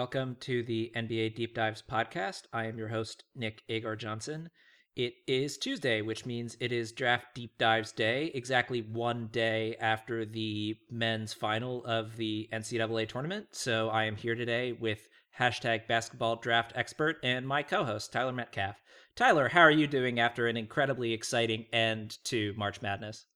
[0.00, 2.44] Welcome to the NBA Deep Dives podcast.
[2.54, 4.48] I am your host, Nick Agar Johnson.
[4.96, 10.24] It is Tuesday, which means it is Draft Deep Dives Day, exactly one day after
[10.24, 13.48] the men's final of the NCAA tournament.
[13.50, 15.06] So I am here today with
[15.38, 18.76] hashtag basketball draft expert and my co host, Tyler Metcalf.
[19.14, 23.26] Tyler, how are you doing after an incredibly exciting end to March Madness?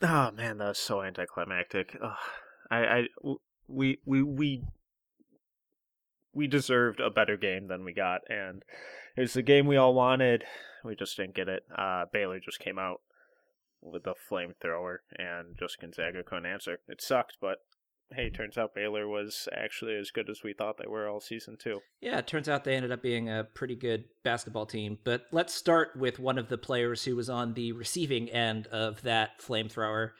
[0.00, 1.98] Oh man, that was so anticlimactic.
[2.00, 2.12] Ugh.
[2.70, 3.06] I, I,
[3.66, 4.64] we, we, we,
[6.34, 8.62] we deserved a better game than we got, and
[9.16, 10.44] it was the game we all wanted.
[10.84, 11.64] We just didn't get it.
[11.76, 13.00] Uh, Baylor just came out
[13.80, 16.78] with a flamethrower, and just Gonzaga couldn't answer.
[16.88, 17.58] It sucked, but
[18.14, 21.56] hey, turns out Baylor was actually as good as we thought they were all season
[21.58, 21.80] two.
[22.00, 24.98] Yeah, it turns out they ended up being a pretty good basketball team.
[25.04, 29.02] But let's start with one of the players who was on the receiving end of
[29.02, 30.10] that flamethrower.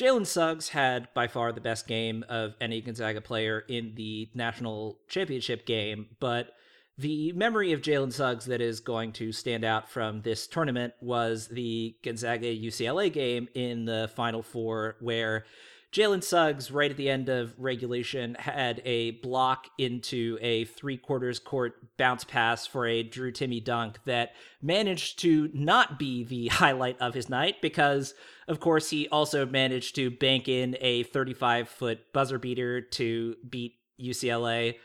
[0.00, 4.98] Jalen Suggs had by far the best game of any Gonzaga player in the national
[5.08, 6.54] championship game, but
[6.96, 11.48] the memory of Jalen Suggs that is going to stand out from this tournament was
[11.48, 15.44] the Gonzaga UCLA game in the Final Four, where
[15.92, 21.40] Jalen Suggs, right at the end of regulation, had a block into a three quarters
[21.40, 27.00] court bounce pass for a Drew Timme dunk that managed to not be the highlight
[27.00, 28.14] of his night because,
[28.46, 33.74] of course, he also managed to bank in a 35 foot buzzer beater to beat
[34.00, 34.76] UCLA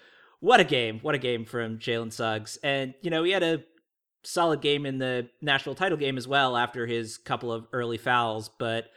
[0.45, 0.99] what a game!
[1.01, 2.59] What a game from Jalen Suggs.
[2.61, 3.63] And, you know, he had a
[4.23, 8.49] solid game in the national title game as well after his couple of early fouls.
[8.59, 8.89] But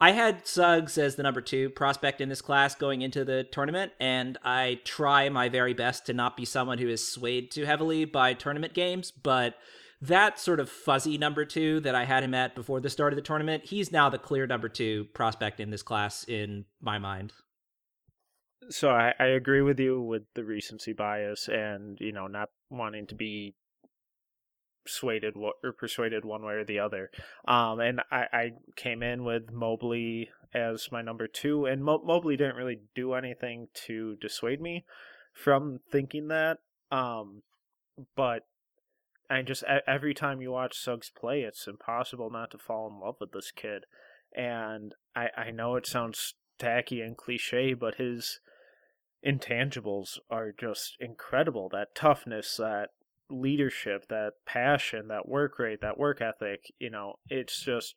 [0.00, 3.92] I had Suggs as the number two prospect in this class going into the tournament,
[3.98, 8.04] and I try my very best to not be someone who is swayed too heavily
[8.04, 9.10] by tournament games.
[9.10, 9.56] But
[10.00, 13.16] that sort of fuzzy number two that I had him at before the start of
[13.16, 17.32] the tournament, he's now the clear number two prospect in this class in my mind
[18.70, 23.06] so I, I agree with you with the recency bias and you know not wanting
[23.08, 23.54] to be
[24.88, 27.10] swayed or persuaded one way or the other.
[27.46, 32.36] Um, and I, I came in with Mobley as my number two, and Mo- Mobley
[32.36, 34.84] didn't really do anything to dissuade me
[35.32, 36.58] from thinking that.
[36.90, 37.42] Um,
[38.16, 38.46] but
[39.30, 43.16] and just every time you watch Suggs play, it's impossible not to fall in love
[43.20, 43.84] with this kid.
[44.34, 48.40] And I I know it sounds tacky and cliche, but his
[49.26, 51.68] intangibles are just incredible.
[51.70, 52.90] That toughness, that
[53.30, 57.94] leadership, that passion, that work rate, that work ethic, you know, it's just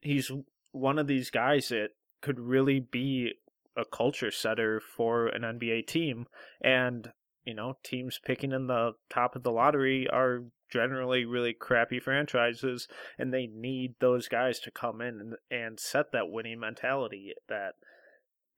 [0.00, 0.30] he's
[0.72, 3.32] one of these guys that could really be
[3.76, 6.26] a culture setter for an NBA team.
[6.62, 7.12] And
[7.44, 12.88] you know, teams picking in the top of the lottery are generally really crappy franchises
[13.18, 17.74] and they need those guys to come in and, and set that winning mentality that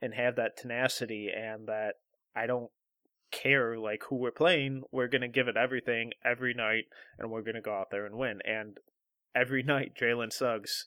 [0.01, 1.95] and have that tenacity and that
[2.35, 2.71] I don't
[3.31, 6.85] care like who we're playing, we're gonna give it everything every night
[7.19, 8.41] and we're gonna go out there and win.
[8.45, 8.79] And
[9.35, 10.87] every night Jalen Suggs,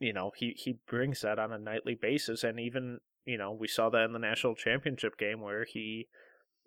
[0.00, 3.68] you know, he, he brings that on a nightly basis and even, you know, we
[3.68, 6.08] saw that in the national championship game where he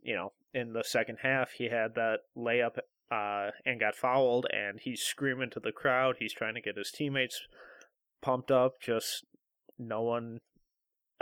[0.03, 2.77] you know, in the second half he had that layup
[3.11, 6.91] uh, and got fouled and he's screaming to the crowd, he's trying to get his
[6.91, 7.41] teammates
[8.21, 9.25] pumped up, just
[9.77, 10.39] no one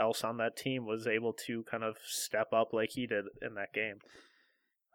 [0.00, 3.54] else on that team was able to kind of step up like he did in
[3.54, 3.98] that game.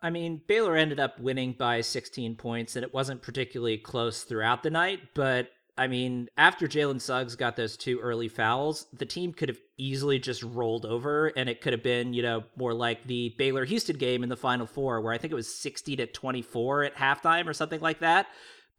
[0.01, 4.61] I mean, Baylor ended up winning by 16 points, and it wasn't particularly close throughout
[4.61, 4.99] the night.
[5.15, 9.57] But I mean, after Jalen Suggs got those two early fouls, the team could have
[9.77, 13.65] easily just rolled over, and it could have been, you know, more like the Baylor
[13.65, 16.95] Houston game in the Final Four, where I think it was 60 to 24 at
[16.95, 18.27] halftime or something like that.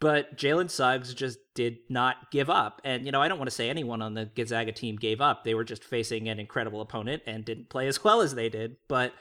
[0.04, 2.82] But Jalen Suggs just did not give up.
[2.84, 5.44] And, you know, I don't want to say anyone on the Gonzaga team gave up.
[5.44, 8.76] They were just facing an incredible opponent and didn't play as well as they did.
[8.86, 9.14] But,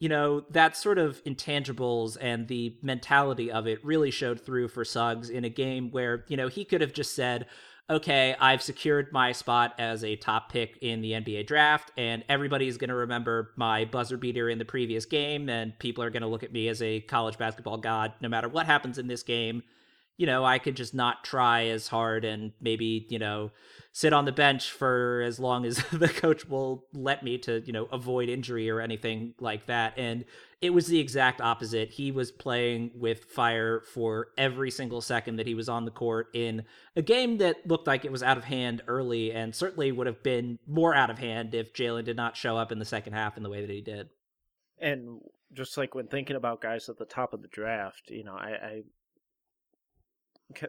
[0.00, 4.86] you know, that sort of intangibles and the mentality of it really showed through for
[4.86, 7.44] Suggs in a game where, you know, he could have just said,
[7.90, 12.78] okay, I've secured my spot as a top pick in the NBA draft, and everybody's
[12.78, 16.28] going to remember my buzzer beater in the previous game, and people are going to
[16.28, 19.62] look at me as a college basketball god no matter what happens in this game
[20.16, 23.50] you know, I could just not try as hard and maybe, you know,
[23.92, 27.72] sit on the bench for as long as the coach will let me to, you
[27.72, 29.94] know, avoid injury or anything like that.
[29.96, 30.24] And
[30.60, 31.90] it was the exact opposite.
[31.90, 36.28] He was playing with fire for every single second that he was on the court
[36.34, 40.06] in a game that looked like it was out of hand early and certainly would
[40.06, 43.14] have been more out of hand if Jalen did not show up in the second
[43.14, 44.08] half in the way that he did.
[44.78, 45.20] And
[45.52, 48.50] just like when thinking about guys at the top of the draft, you know, I,
[48.50, 48.82] I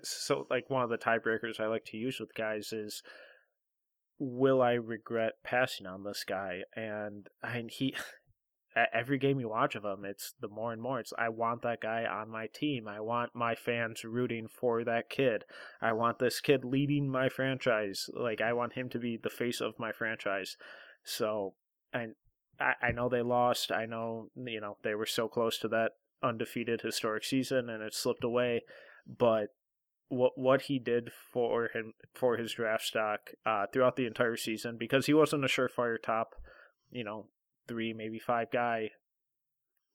[0.03, 3.03] so like one of the tiebreakers I like to use with guys is
[4.19, 6.61] will I regret passing on this guy?
[6.75, 7.95] And I he
[8.93, 10.99] every game you watch of him, it's the more and more.
[10.99, 12.87] It's I want that guy on my team.
[12.87, 15.43] I want my fans rooting for that kid.
[15.81, 18.09] I want this kid leading my franchise.
[18.13, 20.57] Like I want him to be the face of my franchise.
[21.03, 21.55] So,
[21.93, 22.15] and
[22.59, 23.71] I, I know they lost.
[23.71, 25.91] I know you know they were so close to that
[26.23, 28.61] undefeated historic season, and it slipped away.
[29.05, 29.47] But
[30.13, 34.77] what what he did for him for his draft stock uh, throughout the entire season,
[34.77, 36.35] because he wasn't a surefire top,
[36.91, 37.27] you know,
[37.67, 38.89] three maybe five guy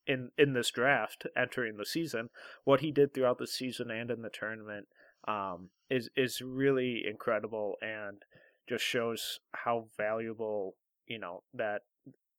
[0.07, 2.29] in in this draft entering the season.
[2.65, 4.87] What he did throughout the season and in the tournament
[5.27, 8.23] um, is is really incredible and
[8.69, 10.77] just shows how valuable
[11.07, 11.83] you know that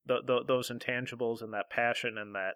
[0.06, 2.56] the, the, those intangibles and that passion and that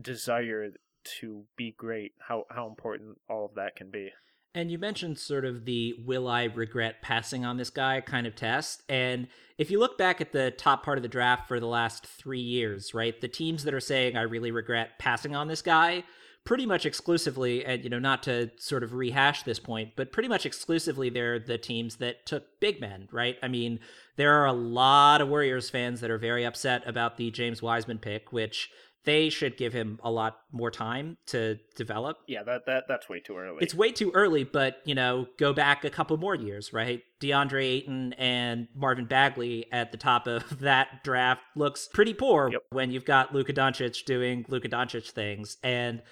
[0.00, 0.70] desire
[1.04, 4.10] to be great how how important all of that can be
[4.54, 8.36] and you mentioned sort of the will I regret passing on this guy kind of
[8.36, 8.82] test.
[8.88, 12.06] And if you look back at the top part of the draft for the last
[12.06, 16.04] three years, right, the teams that are saying I really regret passing on this guy,
[16.44, 20.28] pretty much exclusively, and you know, not to sort of rehash this point, but pretty
[20.28, 23.38] much exclusively they're the teams that took big men, right?
[23.42, 23.80] I mean,
[24.16, 27.98] there are a lot of Warriors fans that are very upset about the James Wiseman
[27.98, 28.70] pick, which
[29.04, 32.18] they should give him a lot more time to develop.
[32.28, 33.58] Yeah, that, that that's way too early.
[33.60, 37.02] It's way too early, but you know, go back a couple more years, right?
[37.20, 42.62] DeAndre Ayton and Marvin Bagley at the top of that draft looks pretty poor yep.
[42.70, 45.56] when you've got Luka Doncic doing Luka Doncic things.
[45.62, 46.02] And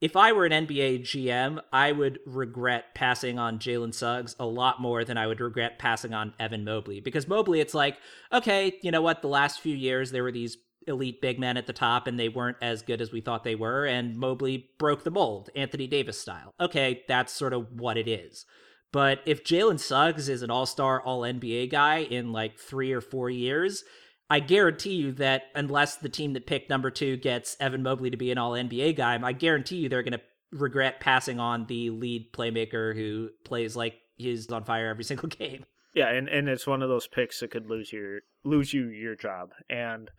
[0.00, 4.80] if I were an NBA GM, I would regret passing on Jalen Suggs a lot
[4.80, 7.00] more than I would regret passing on Evan Mobley.
[7.00, 7.98] Because Mobley, it's like,
[8.32, 9.22] okay, you know what?
[9.22, 10.56] The last few years, there were these
[10.86, 13.54] elite big men at the top and they weren't as good as we thought they
[13.54, 16.54] were and Mobley broke the mold, Anthony Davis style.
[16.60, 18.44] Okay, that's sort of what it is.
[18.92, 23.84] But if Jalen Suggs is an all-star, all-NBA guy in like 3 or 4 years,
[24.28, 28.16] I guarantee you that unless the team that picked number 2 gets Evan Mobley to
[28.16, 30.20] be an all-NBA guy, I guarantee you they're going to
[30.52, 35.64] regret passing on the lead playmaker who plays like he's on fire every single game.
[35.94, 39.14] Yeah, and, and it's one of those picks that could lose your lose you your
[39.14, 39.50] job.
[39.68, 40.10] And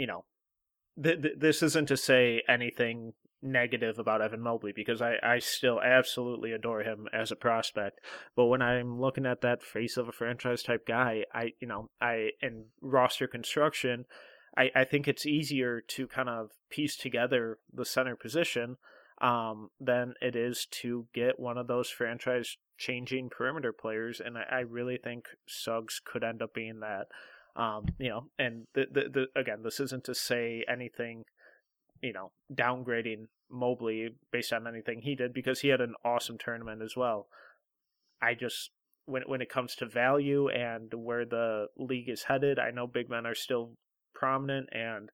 [0.00, 0.24] you know,
[1.02, 3.12] th- th- this isn't to say anything
[3.42, 8.00] negative about Evan Mobley because I, I still absolutely adore him as a prospect.
[8.34, 11.90] But when I'm looking at that face of a franchise type guy, I you know,
[12.00, 14.06] I in roster construction,
[14.56, 18.76] I, I think it's easier to kind of piece together the center position
[19.20, 24.18] um, than it is to get one of those franchise changing perimeter players.
[24.24, 27.08] And I, I really think Suggs could end up being that.
[27.60, 31.24] Um, you know, and the, the, the again, this isn't to say anything,
[32.02, 36.80] you know, downgrading Mobley based on anything he did because he had an awesome tournament
[36.80, 37.26] as well.
[38.22, 38.70] I just
[39.04, 43.10] when when it comes to value and where the league is headed, I know big
[43.10, 43.72] men are still
[44.14, 45.10] prominent and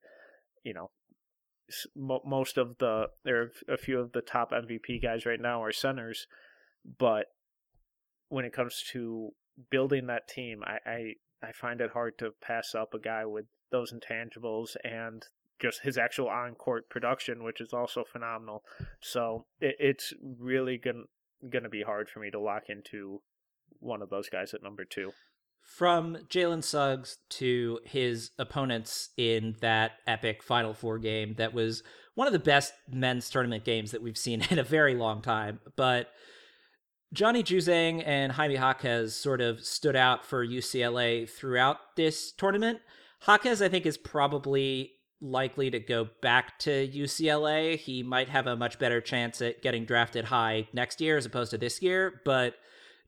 [0.62, 0.90] you know
[2.25, 5.72] most of the there are a few of the top MVP guys right now are
[5.72, 6.28] centers,
[6.99, 7.26] but
[8.28, 9.31] when it comes to
[9.69, 13.46] building that team, I, I I find it hard to pass up a guy with
[13.70, 15.24] those intangibles and
[15.60, 18.62] just his actual on court production, which is also phenomenal.
[19.00, 21.04] So it, it's really gonna
[21.50, 23.22] gonna be hard for me to lock into
[23.80, 25.12] one of those guys at number two.
[25.62, 31.82] From Jalen Suggs to his opponents in that epic Final Four game, that was
[32.14, 35.61] one of the best men's tournament games that we've seen in a very long time.
[35.75, 36.11] But
[37.12, 42.80] Johnny Juzang and Jaime Jaquez sort of stood out for UCLA throughout this tournament.
[43.26, 47.78] Jaquez, I think, is probably likely to go back to UCLA.
[47.78, 51.52] He might have a much better chance at getting drafted high next year as opposed
[51.52, 52.54] to this year, but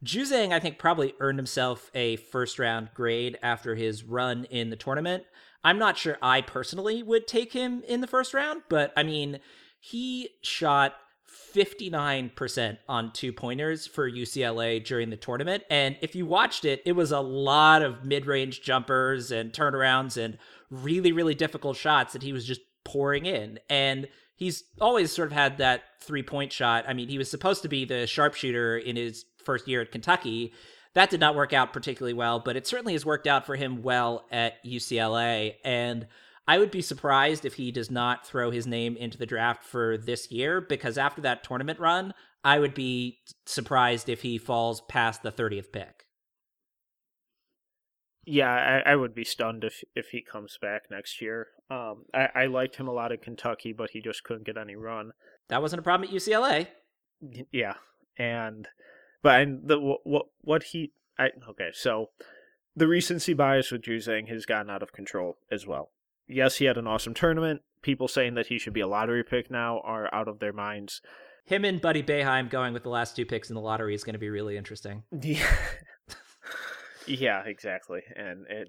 [0.05, 4.77] Juzang, I think, probably earned himself a first round grade after his run in the
[4.77, 5.25] tournament.
[5.65, 9.41] I'm not sure I personally would take him in the first round, but I mean,
[9.81, 10.95] he shot
[11.29, 15.65] 59% on two pointers for UCLA during the tournament.
[15.71, 20.23] And if you watched it, it was a lot of mid range jumpers and turnarounds
[20.23, 20.39] and
[20.71, 23.59] really, really difficult shots that he was just pouring in.
[23.69, 26.85] And he's always sort of had that three point shot.
[26.89, 30.53] I mean, he was supposed to be the sharpshooter in his first year at Kentucky.
[30.95, 33.83] That did not work out particularly well, but it certainly has worked out for him
[33.83, 35.57] well at UCLA.
[35.65, 36.07] And
[36.49, 39.99] I would be surprised if he does not throw his name into the draft for
[39.99, 45.23] this year because after that tournament run, I would be surprised if he falls past
[45.23, 46.07] the 30th pick.
[48.25, 51.49] Yeah, I, I would be stunned if if he comes back next year.
[51.71, 54.77] Um, I, I liked him a lot in Kentucky, but he just couldn't get any
[54.77, 55.13] run.
[55.49, 56.69] That wasn't a problem at UCLA.
[57.53, 57.75] Yeah,
[58.19, 58.69] and
[59.23, 62.11] but and the what what he I okay so
[62.77, 65.91] the recency bias with Juzang has gotten out of control as well
[66.29, 67.63] yes, he had an awesome tournament.
[67.83, 71.01] People saying that he should be a lottery pick now are out of their minds.
[71.45, 74.15] Him and Buddy Boeheim going with the last two picks in the lottery is going
[74.15, 75.05] to be really interesting.
[75.23, 75.47] Yeah,
[77.07, 78.01] yeah, exactly.
[78.15, 78.69] And it,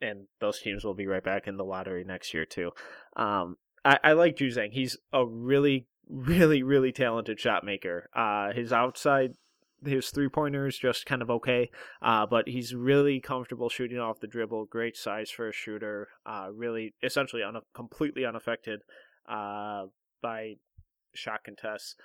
[0.00, 2.72] and those teams will be right back in the lottery next year too.
[3.16, 4.72] Um, I, I like Juzang.
[4.72, 8.10] He's a really, really, really talented shot maker.
[8.12, 9.34] Uh, his outside
[9.84, 11.70] his three pointers just kind of okay,
[12.02, 14.66] uh, but he's really comfortable shooting off the dribble.
[14.66, 16.08] Great size for a shooter.
[16.24, 18.80] Uh, really, essentially, un- completely unaffected
[19.28, 19.84] uh,
[20.22, 20.54] by
[21.14, 21.96] shot contests.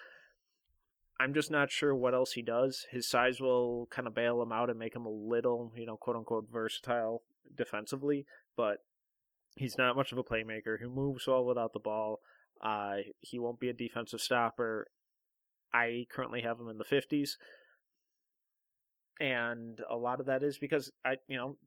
[1.19, 2.87] I'm just not sure what else he does.
[2.89, 5.97] His size will kind of bail him out and make him a little, you know,
[5.97, 7.21] quote unquote, versatile
[7.55, 8.25] defensively,
[8.57, 8.77] but
[9.55, 10.79] he's not much of a playmaker.
[10.79, 12.19] He moves well without the ball.
[12.59, 14.87] Uh, he won't be a defensive stopper.
[15.73, 17.37] I currently have him in the 50s
[19.21, 21.57] and a lot of that is because I, you know,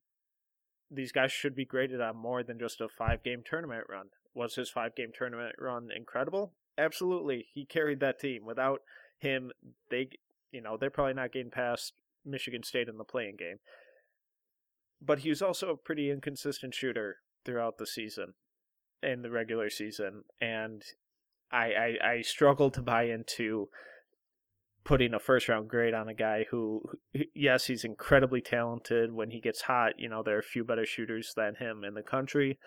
[0.91, 4.07] these guys should be graded on more than just a five game tournament run.
[4.35, 6.53] Was his five game tournament run incredible?
[6.77, 7.47] Absolutely.
[7.55, 8.45] He carried that team.
[8.45, 8.81] Without
[9.19, 9.53] him,
[9.89, 10.09] they,
[10.51, 11.93] you know, they're probably not getting past
[12.25, 13.59] Michigan State in the play-in game.
[15.01, 18.35] But he was also a pretty inconsistent shooter throughout the season,
[19.03, 20.83] in the regular season, and
[21.53, 23.69] I I, I struggle to buy into
[24.85, 26.83] putting a first round grade on a guy who,
[27.35, 29.13] yes, he's incredibly talented.
[29.13, 31.95] When he gets hot, you know, there are a few better shooters than him in
[31.95, 32.59] the country.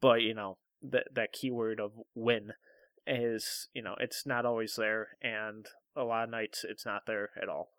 [0.00, 2.52] But, you know, that, that keyword of win
[3.06, 5.08] is, you know, it's not always there.
[5.22, 7.70] And a lot of nights it's not there at all.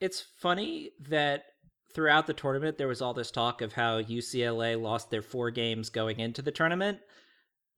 [0.00, 1.44] It's funny that
[1.92, 5.88] throughout the tournament there was all this talk of how UCLA lost their four games
[5.88, 6.98] going into the tournament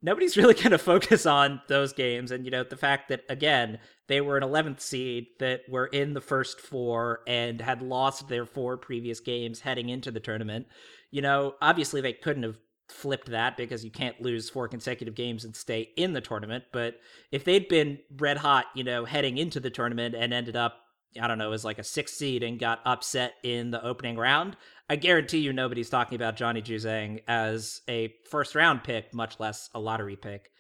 [0.02, 3.78] nobody's really going to focus on those games and you know the fact that again
[4.06, 8.46] they were an 11th seed that were in the first four and had lost their
[8.46, 10.66] four previous games heading into the tournament
[11.10, 15.44] you know obviously they couldn't have flipped that because you can't lose four consecutive games
[15.44, 16.98] and stay in the tournament but
[17.32, 20.87] if they'd been red hot you know heading into the tournament and ended up
[21.20, 24.56] I don't know, as like a sixth seed and got upset in the opening round,
[24.90, 29.70] I guarantee you nobody's talking about Johnny Juzang as a first round pick, much less
[29.74, 30.50] a lottery pick.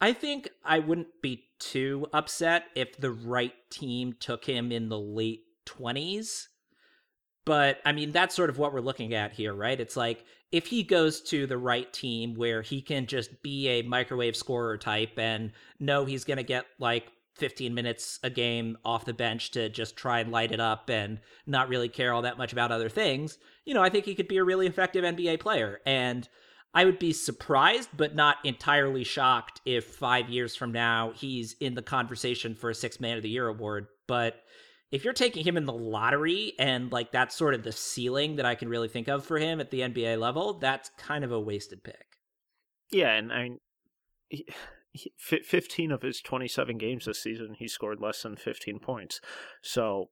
[0.00, 4.98] I think I wouldn't be too upset if the right team took him in the
[4.98, 6.48] late 20s.
[7.44, 9.78] But I mean, that's sort of what we're looking at here, right?
[9.78, 13.82] It's like if he goes to the right team where he can just be a
[13.82, 19.04] microwave scorer type and know he's going to get like 15 minutes a game off
[19.04, 22.38] the bench to just try and light it up and not really care all that
[22.38, 25.40] much about other things, you know, I think he could be a really effective NBA
[25.40, 25.80] player.
[25.86, 26.28] And
[26.74, 31.74] I would be surprised, but not entirely shocked if five years from now he's in
[31.74, 33.86] the conversation for a Six Man of the Year award.
[34.06, 34.42] But
[34.90, 38.46] if you're taking him in the lottery and like that's sort of the ceiling that
[38.46, 41.40] I can really think of for him at the NBA level, that's kind of a
[41.40, 42.04] wasted pick.
[42.90, 43.58] Yeah, and I mean,
[45.16, 49.20] 15 of his 27 games this season, he scored less than 15 points.
[49.62, 50.10] So,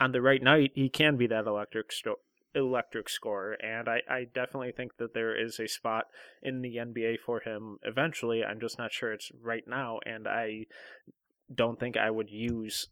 [0.00, 2.20] on the right night, he can be that electric sto-
[2.54, 6.06] electric scorer, and I, I definitely think that there is a spot
[6.42, 8.44] in the NBA for him eventually.
[8.44, 10.66] I'm just not sure it's right now, and I
[11.52, 12.88] don't think I would use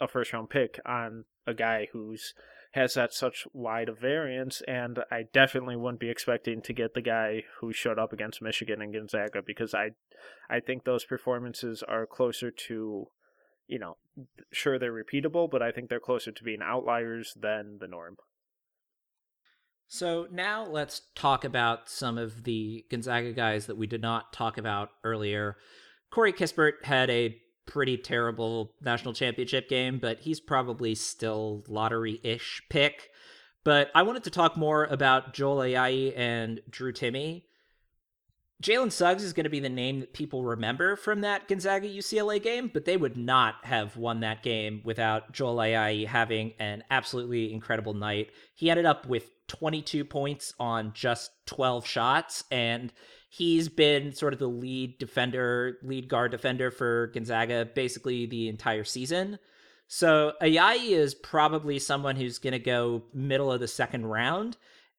[0.00, 2.34] a first round pick on a guy who's
[2.72, 7.02] has that such wide of variance, and I definitely wouldn't be expecting to get the
[7.02, 9.90] guy who showed up against Michigan and Gonzaga because I,
[10.48, 13.08] I think those performances are closer to,
[13.66, 13.98] you know,
[14.52, 18.16] sure they're repeatable, but I think they're closer to being outliers than the norm.
[19.86, 24.56] So now let's talk about some of the Gonzaga guys that we did not talk
[24.56, 25.58] about earlier.
[26.10, 32.62] Corey Kispert had a pretty terrible national championship game, but he's probably still lottery ish
[32.68, 33.10] pick.
[33.64, 37.42] But I wanted to talk more about Joel Ayayi and Drew Timme.
[38.62, 42.40] Jalen Suggs is going to be the name that people remember from that Gonzaga UCLA
[42.40, 47.52] game, but they would not have won that game without Joel Ayayi having an absolutely
[47.52, 48.30] incredible night.
[48.54, 52.92] He ended up with 22 points on just 12 shots, and
[53.32, 58.84] he's been sort of the lead defender, lead guard defender for Gonzaga basically the entire
[58.84, 59.38] season.
[59.86, 64.58] So Ayayi is probably someone who's going to go middle of the second round.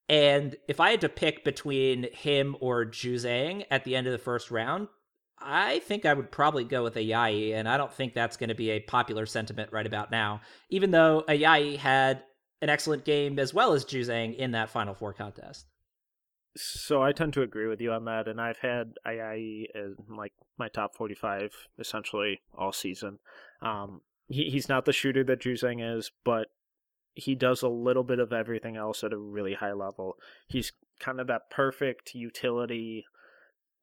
[0.09, 4.17] And if I had to pick between him or Juzang at the end of the
[4.17, 4.87] first round,
[5.37, 8.55] I think I would probably go with Ayayi, and I don't think that's going to
[8.55, 10.41] be a popular sentiment right about now.
[10.69, 12.23] Even though Ayayi had
[12.63, 15.67] an excellent game as well as Juzang in that Final Four contest.
[16.55, 20.33] So I tend to agree with you on that, and I've had Ayayi in like
[20.57, 23.19] my top forty-five essentially all season.
[23.61, 26.49] Um, he, he's not the shooter that Juzang is, but
[27.15, 30.17] he does a little bit of everything else at a really high level.
[30.47, 33.05] He's kind of that perfect utility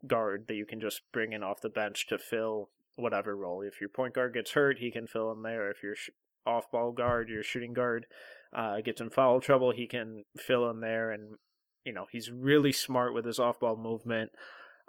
[0.06, 3.62] guard that you can just bring in off the bench to fill whatever role.
[3.62, 5.70] If your point guard gets hurt, he can fill in there.
[5.70, 6.10] If your sh-
[6.46, 8.06] off ball guard, your shooting guard
[8.52, 11.10] uh, gets in foul trouble, he can fill in there.
[11.10, 11.36] And,
[11.84, 14.30] you know, he's really smart with his off ball movement.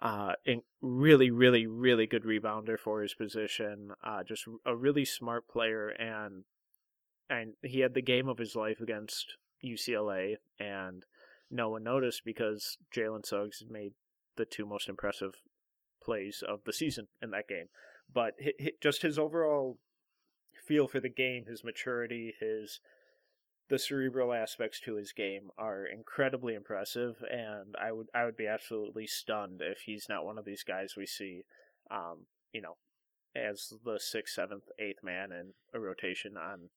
[0.02, 3.92] Uh, and really, really, really good rebounder for his position.
[4.04, 6.44] Uh, just a really smart player, and
[7.30, 11.06] and he had the game of his life against UCLA, and
[11.52, 13.94] no one noticed because Jalen Suggs made
[14.38, 15.36] the two most impressive
[16.04, 17.68] plays of the season in that game.
[18.12, 18.34] But
[18.82, 19.78] just his overall
[20.66, 22.80] feel for the game, his maturity, his
[23.72, 28.46] the cerebral aspects to his game are incredibly impressive, and I would I would be
[28.46, 31.44] absolutely stunned if he's not one of these guys we see,
[31.90, 32.76] um, you know,
[33.34, 36.70] as the sixth, seventh, eighth man in a rotation on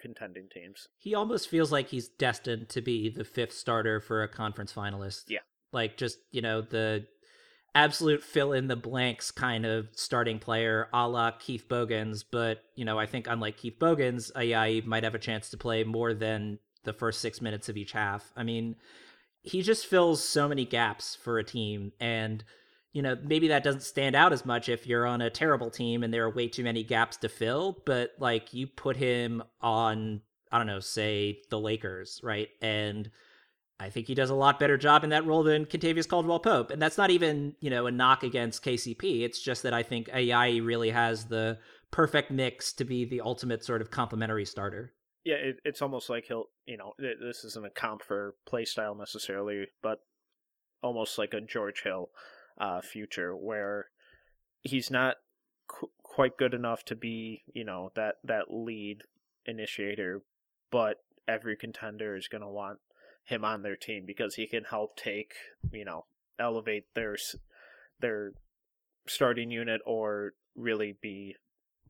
[0.00, 0.88] contending teams.
[0.96, 5.24] He almost feels like he's destined to be the fifth starter for a conference finalist.
[5.28, 7.06] Yeah, like just you know the
[7.76, 12.84] absolute fill in the blanks kind of starting player a la Keith Bogans, but you
[12.84, 16.58] know, I think unlike Keith Bogans, Ayayi might have a chance to play more than
[16.84, 18.32] the first six minutes of each half.
[18.34, 18.76] I mean,
[19.42, 22.42] he just fills so many gaps for a team and
[22.92, 26.02] you know, maybe that doesn't stand out as much if you're on a terrible team
[26.02, 30.22] and there are way too many gaps to fill, but like you put him on
[30.50, 32.48] I don't know, say the Lakers, right?
[32.62, 33.10] And
[33.78, 36.70] I think he does a lot better job in that role than Kentavious Caldwell Pope.
[36.70, 39.22] And that's not even, you know, a knock against KCP.
[39.22, 41.58] It's just that I think Ayayi really has the
[41.90, 44.94] perfect mix to be the ultimate sort of complementary starter.
[45.24, 48.94] Yeah, it, it's almost like he'll, you know, this isn't a comp for play style
[48.94, 49.98] necessarily, but
[50.82, 52.10] almost like a George Hill
[52.58, 53.86] uh, future where
[54.62, 55.16] he's not
[55.68, 59.02] qu- quite good enough to be, you know, that, that lead
[59.44, 60.22] initiator,
[60.70, 60.98] but
[61.28, 62.78] every contender is going to want
[63.26, 65.34] him on their team because he can help take,
[65.72, 66.06] you know,
[66.38, 67.16] elevate their
[68.00, 68.32] their
[69.06, 71.36] starting unit or really be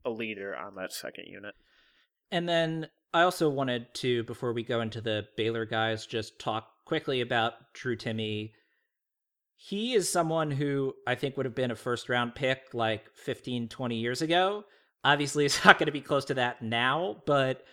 [0.05, 1.55] a leader on that second unit.
[2.31, 6.67] And then I also wanted to, before we go into the Baylor guys, just talk
[6.85, 8.51] quickly about Drew Timme.
[9.55, 13.69] He is someone who I think would have been a first round pick like 15,
[13.69, 14.65] 20 years ago.
[15.03, 17.63] Obviously, it's not going to be close to that now, but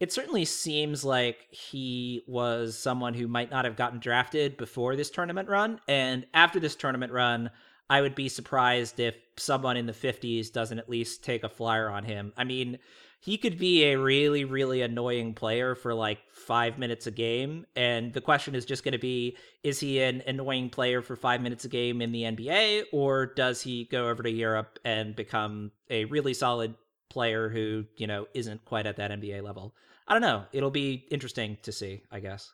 [0.00, 5.10] it certainly seems like he was someone who might not have gotten drafted before this
[5.10, 5.80] tournament run.
[5.88, 7.50] And after this tournament run,
[7.90, 11.88] I would be surprised if someone in the 50s doesn't at least take a flyer
[11.88, 12.32] on him.
[12.36, 12.78] I mean,
[13.20, 17.66] he could be a really, really annoying player for like five minutes a game.
[17.74, 21.40] And the question is just going to be is he an annoying player for five
[21.40, 25.72] minutes a game in the NBA, or does he go over to Europe and become
[25.90, 26.74] a really solid
[27.10, 29.74] player who, you know, isn't quite at that NBA level?
[30.06, 30.44] I don't know.
[30.52, 32.52] It'll be interesting to see, I guess.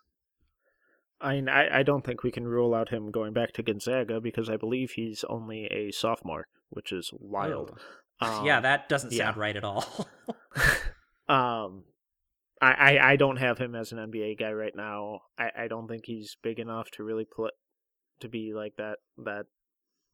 [1.20, 4.20] I mean, I, I don't think we can rule out him going back to Gonzaga
[4.20, 7.72] because I believe he's only a sophomore, which is wild.
[7.74, 7.82] Oh.
[8.20, 9.84] Um, yeah, that doesn't sound right at all.
[11.28, 11.82] um,
[12.62, 15.22] I, I, I don't have him as an NBA guy right now.
[15.36, 17.50] I, I don't think he's big enough to really play
[18.20, 19.46] to be like that that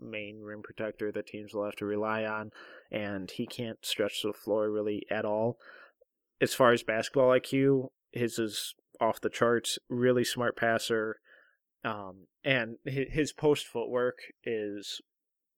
[0.00, 2.50] main rim protector that teams will have to rely on,
[2.90, 5.58] and he can't stretch the floor really at all
[6.40, 9.78] as far as basketball IQ, his is off the charts.
[9.88, 11.20] Really smart passer,
[11.84, 15.00] um, and his post footwork is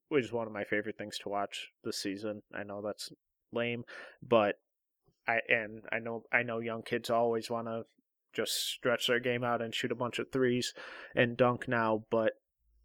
[0.09, 2.43] which is one of my favorite things to watch this season.
[2.55, 3.11] I know that's
[3.53, 3.85] lame,
[4.27, 4.57] but
[5.27, 7.85] I and I know I know young kids always want to
[8.35, 10.75] just stretch their game out and shoot a bunch of threes
[11.15, 12.33] and dunk now, but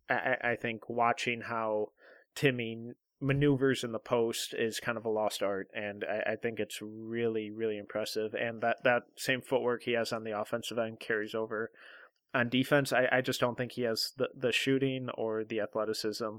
[0.09, 1.89] I, I think watching how
[2.35, 6.59] Timme maneuvers in the post is kind of a lost art, and I, I, think
[6.59, 8.33] it's really, really impressive.
[8.33, 11.71] And that that same footwork he has on the offensive end carries over
[12.33, 12.93] on defense.
[12.93, 16.37] I, I just don't think he has the the shooting or the athleticism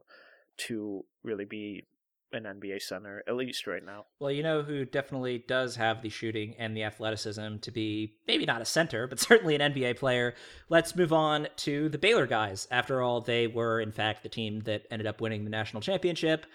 [0.59, 1.85] to really be
[2.33, 4.07] an NBA center, at least right now.
[4.21, 8.47] Well, you know who definitely does have the shooting and the athleticism to be maybe
[8.47, 10.35] not a center, but certainly an NBA player.
[10.69, 12.69] Let's move on to the Baylor guys.
[12.71, 16.47] After all, they were, in fact, the team that ended up winning the national championship.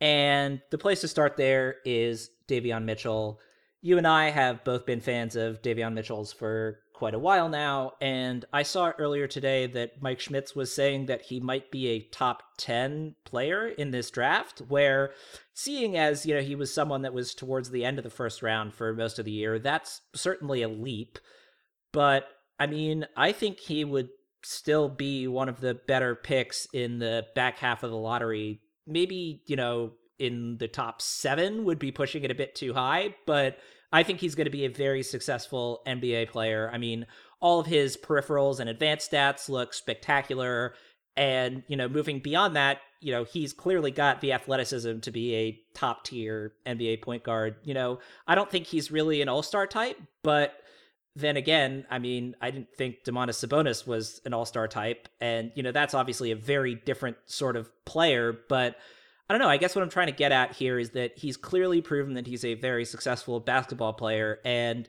[0.00, 3.40] And the place to start there is Davion Mitchell.
[3.80, 7.92] You and I have both been fans of Davion Mitchell's for quite a while now,
[8.00, 12.00] and I saw earlier today that Mike Schmitz was saying that he might be a
[12.00, 15.12] top 10 player in this draft, where
[15.52, 18.42] seeing as, you know, he was someone that was towards the end of the first
[18.42, 21.18] round for most of the year, that's certainly a leap.
[21.92, 22.28] But
[22.58, 24.08] I mean, I think he would
[24.42, 29.42] still be one of the better picks in the back half of the lottery maybe,
[29.46, 33.58] you know, in the top seven would be pushing it a bit too high, but
[33.92, 36.70] I think he's going to be a very successful NBA player.
[36.72, 37.06] I mean,
[37.40, 40.74] all of his peripherals and advanced stats look spectacular.
[41.16, 45.34] And, you know, moving beyond that, you know, he's clearly got the athleticism to be
[45.34, 47.56] a top tier NBA point guard.
[47.62, 50.54] You know, I don't think he's really an all star type, but
[51.14, 55.08] then again, I mean, I didn't think Domantas Sabonis was an all star type.
[55.20, 58.36] And, you know, that's obviously a very different sort of player.
[58.48, 58.76] But
[59.28, 59.48] I don't know.
[59.48, 62.26] I guess what I'm trying to get at here is that he's clearly proven that
[62.26, 64.38] he's a very successful basketball player.
[64.44, 64.88] And,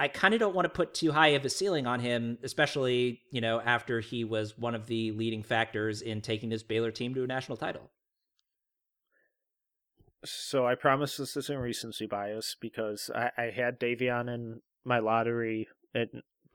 [0.00, 3.20] I kind of don't want to put too high of a ceiling on him, especially,
[3.30, 7.14] you know, after he was one of the leading factors in taking this Baylor team
[7.14, 7.90] to a national title.
[10.24, 15.68] So I promise this isn't recency bias because I, I had Davion in my lottery
[15.94, 16.08] at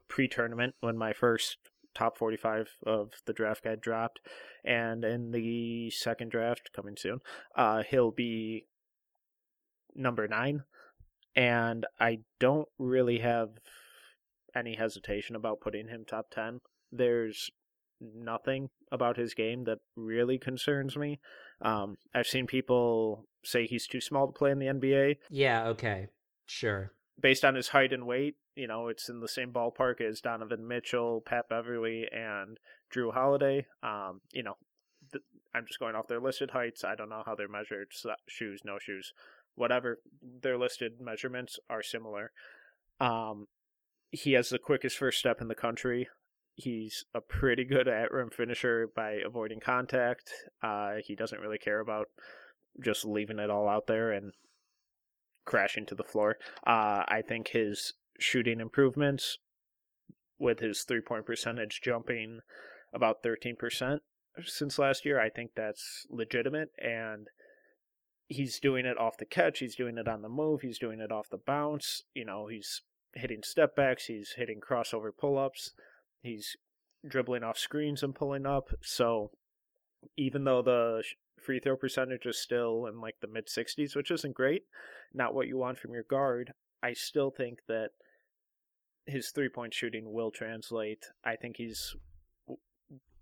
[0.10, 1.58] pre-tournament when my first
[2.00, 4.20] top 45 of the draft guide dropped
[4.64, 7.20] and in the second draft coming soon
[7.56, 8.66] uh, he'll be
[9.96, 10.64] number nine
[11.36, 13.50] and I don't really have
[14.56, 16.60] any hesitation about putting him top 10.
[16.92, 17.50] There's
[18.02, 21.20] nothing about his game that really concerns me.
[21.62, 25.18] Um, I've seen people say he's too small to play in the NBA.
[25.30, 26.08] Yeah, okay.
[26.46, 26.92] Sure.
[27.20, 30.68] Based on his height and weight, you know, it's in the same ballpark as Donovan
[30.68, 32.58] Mitchell, Pat Beverley, and
[32.94, 33.66] Jrue Holiday.
[33.84, 34.56] Um, you know,
[35.12, 36.84] th- I'm just going off their listed heights.
[36.84, 37.90] I don't know how they're measured.
[37.92, 39.14] So, shoes, no shoes
[39.60, 40.00] whatever
[40.42, 42.32] their listed measurements are similar.
[43.02, 43.48] Um,
[44.10, 46.08] he has the quickest first step in the country.
[46.56, 50.32] He's a pretty good at rim finisher by avoiding contact.
[50.64, 52.08] Uh, he doesn't really care about
[52.82, 54.32] just leaving it all out there and
[55.50, 56.38] crashing to the floor.
[56.66, 59.40] Uh, I think his shooting improvements
[60.38, 62.40] with his three point percentage jumping
[62.94, 64.00] about 13%
[64.46, 66.70] since last year, I think that's legitimate.
[66.78, 67.28] And
[68.28, 71.12] he's doing it off the catch, he's doing it on the move, he's doing it
[71.12, 72.04] off the bounce.
[72.14, 72.82] You know, he's
[73.14, 75.72] hitting step backs, he's hitting crossover pull ups,
[76.22, 76.56] he's
[77.08, 78.70] dribbling off screens and pulling up.
[78.82, 79.32] So
[80.18, 81.04] even though the
[81.39, 84.63] free throw percentage is still in like the mid 60s, which isn't great,
[85.13, 87.89] not what you want from your guard, I still think that
[89.06, 91.06] his three point shooting will translate.
[91.23, 91.95] I think he's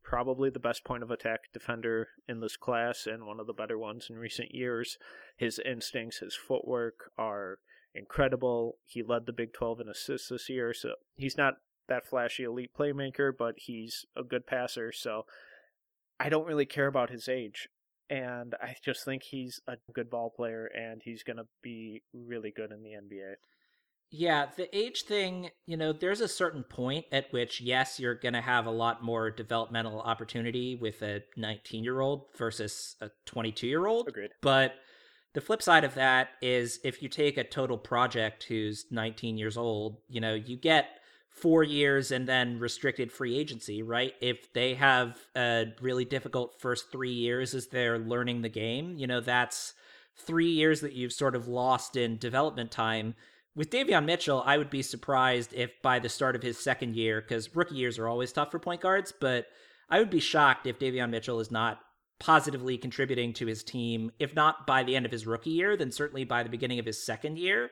[0.03, 3.77] probably the best point of attack defender in this class and one of the better
[3.77, 4.97] ones in recent years.
[5.35, 7.59] His instincts, his footwork are
[7.93, 8.77] incredible.
[8.85, 11.55] He led the Big 12 in assists this year, so he's not
[11.89, 14.91] that flashy elite playmaker, but he's a good passer.
[14.91, 15.25] So
[16.19, 17.67] I don't really care about his age.
[18.09, 22.53] And I just think he's a good ball player and he's going to be really
[22.55, 23.33] good in the NBA.
[24.09, 28.35] Yeah, the age thing, you know, there's a certain point at which, yes, you're going
[28.35, 33.67] to have a lot more developmental opportunity with a 19 year old versus a 22
[33.67, 34.07] year old.
[34.07, 34.31] Agreed.
[34.41, 34.75] But
[35.33, 39.57] the flip side of that is if you take a total project who's 19 years
[39.57, 40.87] old, you know, you get
[41.37, 44.13] four years and then restricted free agency, right?
[44.21, 49.05] If they have a really difficult first three years as they're learning the game, you
[49.05, 49.73] know, that's
[50.15, 53.13] three years that you've sort of lost in development time.
[53.55, 57.21] With Davion Mitchell, I would be surprised if by the start of his second year,
[57.21, 59.45] because rookie years are always tough for point guards, but
[59.89, 61.79] I would be shocked if Davion Mitchell is not
[62.19, 65.91] positively contributing to his team, if not by the end of his rookie year, then
[65.91, 67.69] certainly by the beginning of his second year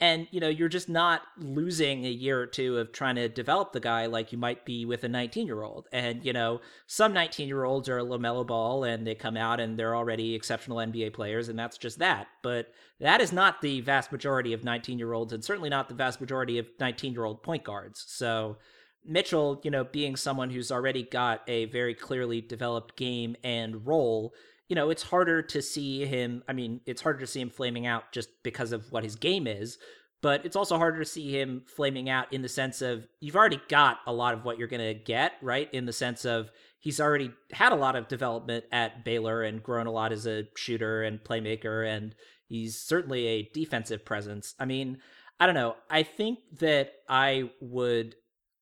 [0.00, 3.72] and you know you're just not losing a year or two of trying to develop
[3.72, 7.12] the guy like you might be with a 19 year old and you know some
[7.12, 10.78] 19 year olds are a LaMelo Ball and they come out and they're already exceptional
[10.78, 12.28] nba players and that's just that.
[12.42, 15.94] But that is not the vast majority of 19 year olds and certainly not the
[15.94, 18.04] vast majority of 19 year old point guards.
[18.06, 18.56] So
[19.04, 24.32] mitchell you know being someone who's already got a very clearly developed game and role
[24.68, 26.42] you know, it's harder to see him.
[26.48, 29.46] I mean, it's harder to see him flaming out just because of what his game
[29.46, 29.78] is,
[30.20, 33.60] but it's also harder to see him flaming out in the sense of you've already
[33.68, 35.72] got a lot of what you're going to get, right?
[35.72, 36.50] In the sense of
[36.80, 40.44] he's already had a lot of development at Baylor and grown a lot as a
[40.56, 42.14] shooter and playmaker, and
[42.46, 44.54] he's certainly a defensive presence.
[44.58, 44.98] I mean,
[45.40, 45.76] I don't know.
[45.88, 48.16] I think that I would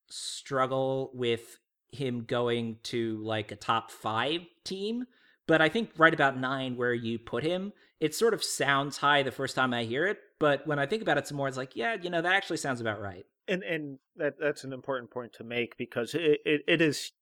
[0.08, 1.58] struggle with
[1.90, 5.06] him going to like a top five team
[5.46, 9.22] but I think right about nine, where you put him, it sort of sounds high
[9.22, 10.18] the first time I hear it.
[10.38, 12.58] But when I think about it some more, it's like, yeah, you know, that actually
[12.58, 13.24] sounds about right.
[13.48, 17.12] And and that that's an important point to make because it, it, it is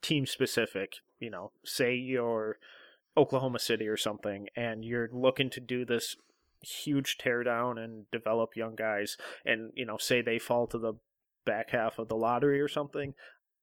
[0.00, 0.94] team specific.
[1.20, 2.58] You know, say you're
[3.16, 6.16] Oklahoma City or something, and you're looking to do this
[6.62, 10.94] huge teardown and develop young guys, and you know, say they fall to the
[11.44, 13.14] back half of the lottery or something.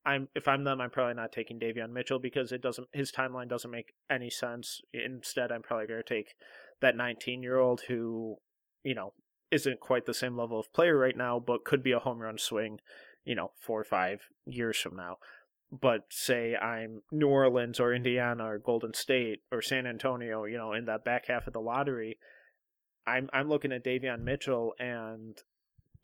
[0.05, 3.47] I'm if I'm them, I'm probably not taking Davion Mitchell because it doesn't his timeline
[3.47, 4.81] doesn't make any sense.
[4.93, 6.35] Instead, I'm probably going to take
[6.81, 8.37] that 19 year old who,
[8.83, 9.13] you know,
[9.51, 12.37] isn't quite the same level of player right now, but could be a home run
[12.37, 12.79] swing,
[13.23, 15.17] you know, four or five years from now.
[15.71, 20.73] But say I'm New Orleans or Indiana or Golden State or San Antonio, you know,
[20.73, 22.17] in that back half of the lottery,
[23.07, 25.37] I'm I'm looking at Davion Mitchell and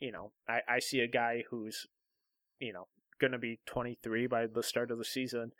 [0.00, 1.86] you know, I, I see a guy who's,
[2.58, 2.88] you know,
[3.20, 5.52] gonna be twenty three by the start of the season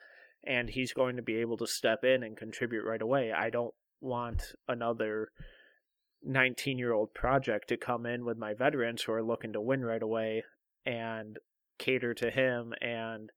[0.44, 3.33] and he's going to be able to step in and contribute right away.
[3.33, 5.29] I don't want another
[6.23, 9.85] 19 year old project to come in with my veterans who are looking to win
[9.85, 10.44] right away
[10.87, 11.38] and
[11.79, 13.31] cater to him and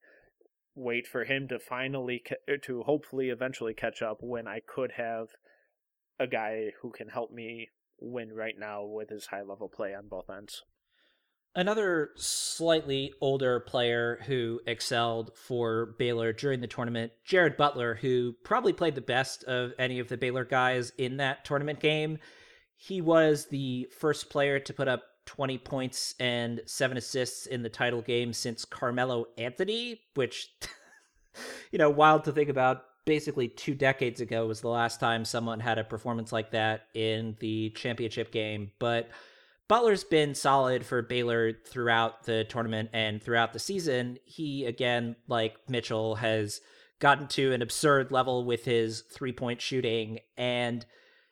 [0.74, 5.28] wait for him to finally er, to hopefully eventually catch up when I could have
[6.18, 7.68] a guy who can help me
[8.00, 10.62] win right now with his high level play on both ends.
[11.56, 18.72] Another slightly older player who excelled for Baylor during the tournament, Jared Butler, who probably
[18.72, 22.18] played the best of any of the Baylor guys in that tournament game.
[22.76, 27.68] He was the first player to put up 20 points and seven assists in the
[27.68, 30.48] title game since Carmelo Anthony, which,
[31.70, 32.82] you know, wild to think about.
[33.04, 37.36] Basically, two decades ago was the last time someone had a performance like that in
[37.38, 38.72] the championship game.
[38.78, 39.10] But
[39.68, 44.18] Butler's been solid for Baylor throughout the tournament and throughout the season.
[44.24, 46.60] He, again, like Mitchell, has
[47.00, 50.20] gotten to an absurd level with his three point shooting.
[50.36, 50.84] And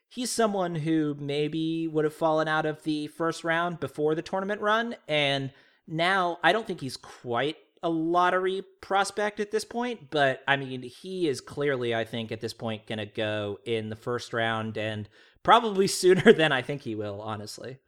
[0.08, 4.60] he's someone who maybe would have fallen out of the first round before the tournament
[4.60, 4.96] run.
[5.08, 5.50] And
[5.86, 10.82] now I don't think he's quite a lottery prospect at this point, but I mean,
[10.82, 14.78] he is clearly, I think, at this point, going to go in the first round
[14.78, 15.08] and
[15.42, 17.78] probably sooner than I think he will, honestly.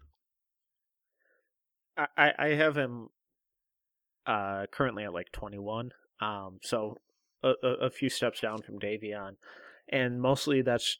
[1.96, 3.08] I I have him
[4.26, 5.92] uh currently at like 21.
[6.20, 6.96] Um so
[7.42, 9.36] a, a few steps down from Davion.
[9.88, 10.98] And mostly that's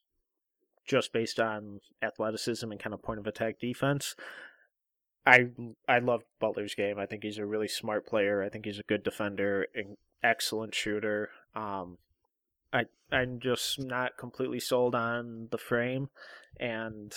[0.86, 4.14] just based on athleticism and kind of point of attack defense.
[5.26, 5.48] I
[5.88, 6.98] I love Butler's game.
[6.98, 8.42] I think he's a really smart player.
[8.42, 11.30] I think he's a good defender, an excellent shooter.
[11.54, 11.96] Um,
[12.72, 16.10] I I'm just not completely sold on the frame,
[16.60, 17.14] and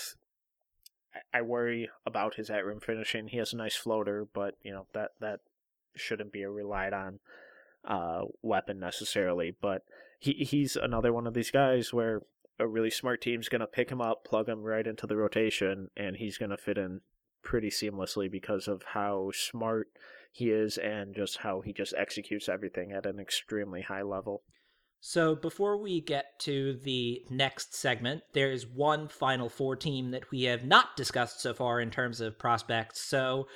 [1.32, 3.28] I worry about his at rim finishing.
[3.28, 5.40] He has a nice floater, but you know that that
[5.94, 7.20] shouldn't be a relied on
[7.84, 9.54] uh, weapon necessarily.
[9.60, 9.82] But
[10.18, 12.22] he he's another one of these guys where
[12.58, 16.16] a really smart team's gonna pick him up, plug him right into the rotation, and
[16.16, 17.00] he's gonna fit in
[17.42, 19.88] pretty seamlessly because of how smart
[20.32, 24.42] he is and just how he just executes everything at an extremely high level.
[25.00, 30.30] So before we get to the next segment, there is one final four team that
[30.30, 33.00] we have not discussed so far in terms of prospects.
[33.00, 33.46] So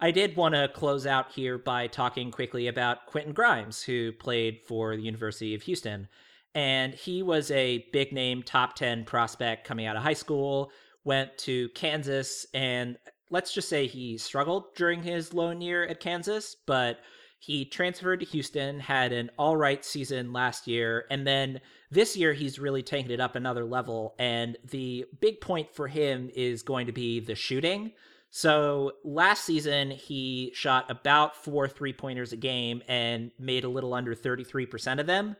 [0.00, 4.60] I did want to close out here by talking quickly about Quentin Grimes, who played
[4.66, 6.08] for the University of Houston.
[6.54, 10.70] And he was a big name top 10 prospect coming out of high school,
[11.04, 12.96] went to Kansas, and
[13.30, 16.98] let's just say he struggled during his lone year at Kansas, but
[17.44, 22.32] he transferred to Houston, had an all right season last year, and then this year
[22.32, 24.14] he's really taken it up another level.
[24.16, 27.94] And the big point for him is going to be the shooting.
[28.30, 33.92] So last season he shot about four three pointers a game and made a little
[33.92, 35.34] under 33% of them.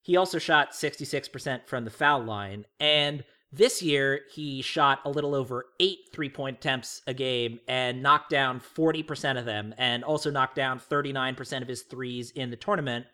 [0.00, 2.64] He also shot 66% from the foul line.
[2.80, 8.02] And this year, he shot a little over eight three point attempts a game and
[8.02, 12.56] knocked down 40% of them, and also knocked down 39% of his threes in the
[12.56, 13.06] tournament.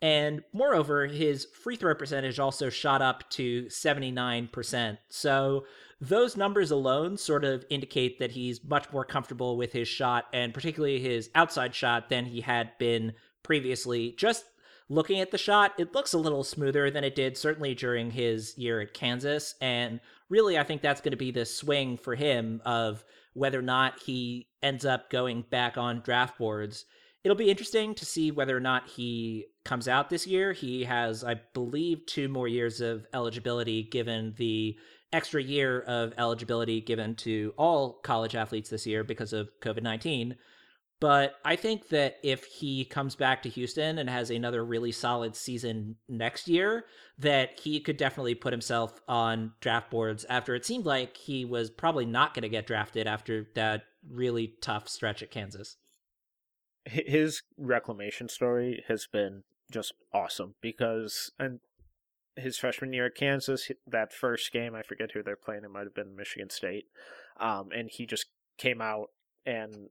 [0.00, 4.98] And moreover, his free throw percentage also shot up to 79%.
[5.08, 5.64] So
[6.00, 10.54] those numbers alone sort of indicate that he's much more comfortable with his shot and
[10.54, 13.12] particularly his outside shot than he had been
[13.42, 14.12] previously.
[14.16, 14.44] Just
[14.88, 18.56] looking at the shot, it looks a little smoother than it did certainly during his
[18.56, 19.54] year at Kansas.
[19.60, 23.62] And really, I think that's going to be the swing for him of whether or
[23.62, 26.84] not he ends up going back on draft boards.
[27.24, 30.52] It'll be interesting to see whether or not he comes out this year.
[30.52, 34.78] He has, I believe, two more years of eligibility given the
[35.12, 40.36] extra year of eligibility given to all college athletes this year because of COVID 19.
[41.00, 45.36] But I think that if he comes back to Houston and has another really solid
[45.36, 46.86] season next year,
[47.18, 51.70] that he could definitely put himself on draft boards after it seemed like he was
[51.70, 55.76] probably not going to get drafted after that really tough stretch at Kansas.
[56.84, 61.60] His reclamation story has been just awesome because and
[62.36, 65.84] his freshman year at Kansas, that first game, I forget who they're playing, it might
[65.84, 66.86] have been Michigan State.
[67.38, 69.10] Um, and he just came out
[69.44, 69.88] and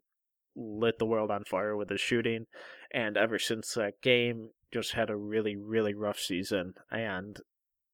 [0.57, 2.47] lit the world on fire with his shooting.
[2.91, 6.73] And ever since that game, just had a really, really rough season.
[6.91, 7.39] And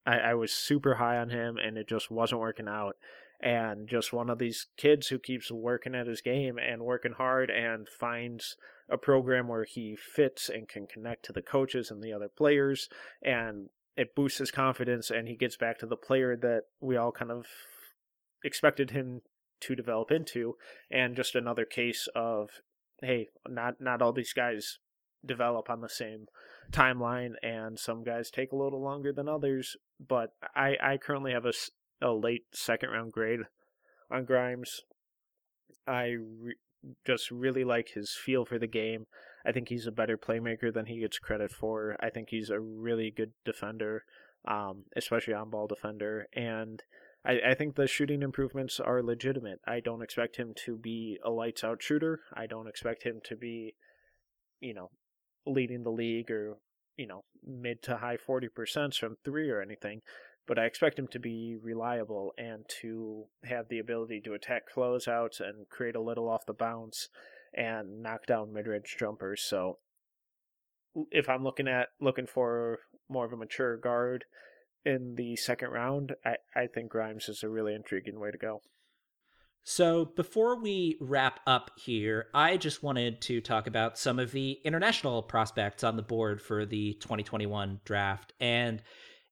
[0.06, 2.96] I, I was super high on him, and it just wasn't working out.
[3.42, 7.50] and just one of these kids who keeps working at his game and working hard
[7.52, 8.56] and finds
[8.90, 12.88] a program where he fits and can connect to the coaches and the other players
[13.22, 17.12] and it boosts his confidence and he gets back to the player that we all
[17.12, 17.46] kind of
[18.44, 19.22] expected him
[19.62, 20.56] to develop into
[20.92, 22.50] and just another case of
[23.02, 24.80] hey not not all these guys
[25.26, 26.26] develop on the same
[26.72, 31.46] timeline and some guys take a little longer than others but i i currently have
[31.46, 31.54] a,
[32.02, 33.42] a late second round grade
[34.12, 34.82] on grimes
[35.88, 36.56] i re-
[37.06, 39.06] just really like his feel for the game
[39.46, 41.98] I think he's a better playmaker than he gets credit for.
[42.00, 44.06] I think he's a really good defender,
[44.46, 46.28] um, especially on ball defender.
[46.34, 46.82] And
[47.26, 49.60] I, I think the shooting improvements are legitimate.
[49.66, 52.22] I don't expect him to be a lights out shooter.
[52.34, 53.76] I don't expect him to be,
[54.60, 54.90] you know,
[55.46, 56.58] leading the league or,
[56.98, 60.02] you know, mid to high 40% from three or anything.
[60.46, 65.40] But I expect him to be reliable and to have the ability to attack closeouts
[65.40, 67.08] and create a little off the bounce
[67.54, 69.42] and knock down mid-range jumpers.
[69.42, 69.78] So
[71.12, 74.26] if I'm looking at looking for more of a mature guard
[74.86, 78.62] in the second round, I, I think Grimes is a really intriguing way to go.
[79.66, 84.60] So, before we wrap up here, I just wanted to talk about some of the
[84.66, 88.34] international prospects on the board for the 2021 draft.
[88.42, 88.84] And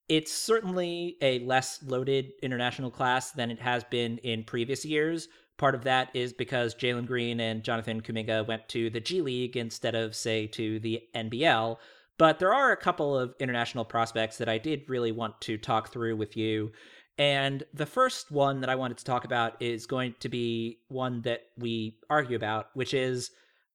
[0.07, 5.27] it's certainly a less loaded international class than it has been in previous years,
[5.61, 9.55] Part of that is because Jalen Green and Jonathan Kuminga went to the G League
[9.55, 11.77] instead of, say, to the NBL.
[12.21, 15.91] But there are a couple of international prospects that I did really want to talk
[15.91, 16.71] through with you.
[17.17, 21.23] And the first one that I wanted to talk about is going to be one
[21.23, 23.31] that we argue about, which is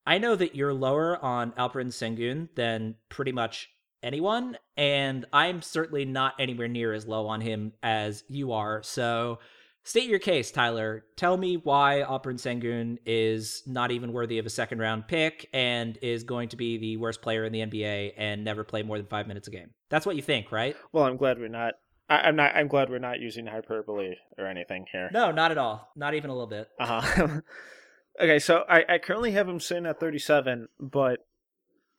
[0.07, 3.69] I know that you're lower on Alperen Sengun than pretty much
[4.01, 8.81] anyone, and I'm certainly not anywhere near as low on him as you are.
[8.85, 9.41] So
[9.87, 11.05] State your case, Tyler.
[11.15, 15.97] Tell me why Alperen Sengun is not even worthy of a second round pick and
[16.03, 19.07] is going to be the worst player in the NBA and never play more than
[19.07, 19.71] five minutes a game.
[19.89, 20.75] That's what you think, right?
[20.91, 21.75] Well, I'm glad we're not.
[22.09, 22.57] I, am not.
[22.57, 25.09] I'm glad we're not using hyperbole or anything here.
[25.13, 25.93] No, not at all.
[25.95, 26.69] Not even a little bit.
[26.81, 27.41] Uh huh.
[28.21, 31.21] okay, so I, I currently have him sitting at 37, but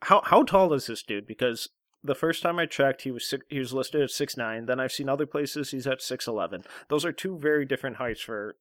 [0.02, 1.26] how how tall is this dude?
[1.26, 1.70] Because
[2.04, 4.66] the first time I checked, he was six, he was listed at six nine.
[4.66, 6.64] Then I've seen other places he's at six eleven.
[6.90, 8.56] Those are two very different heights for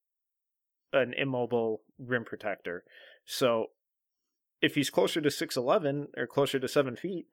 [0.93, 2.85] an immobile rim protector.
[3.25, 3.67] So
[4.63, 7.27] if he's closer to six eleven or closer to seven feet,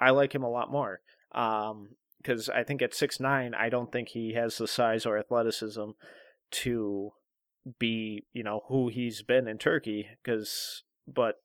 [0.00, 1.00] I like him a lot more.
[1.32, 5.18] Um, because I think at six nine, I don't think he has the size or
[5.18, 5.90] athleticism
[6.52, 7.12] to
[7.80, 10.06] be, you know, who he's been in Turkey.
[10.22, 11.41] Because, but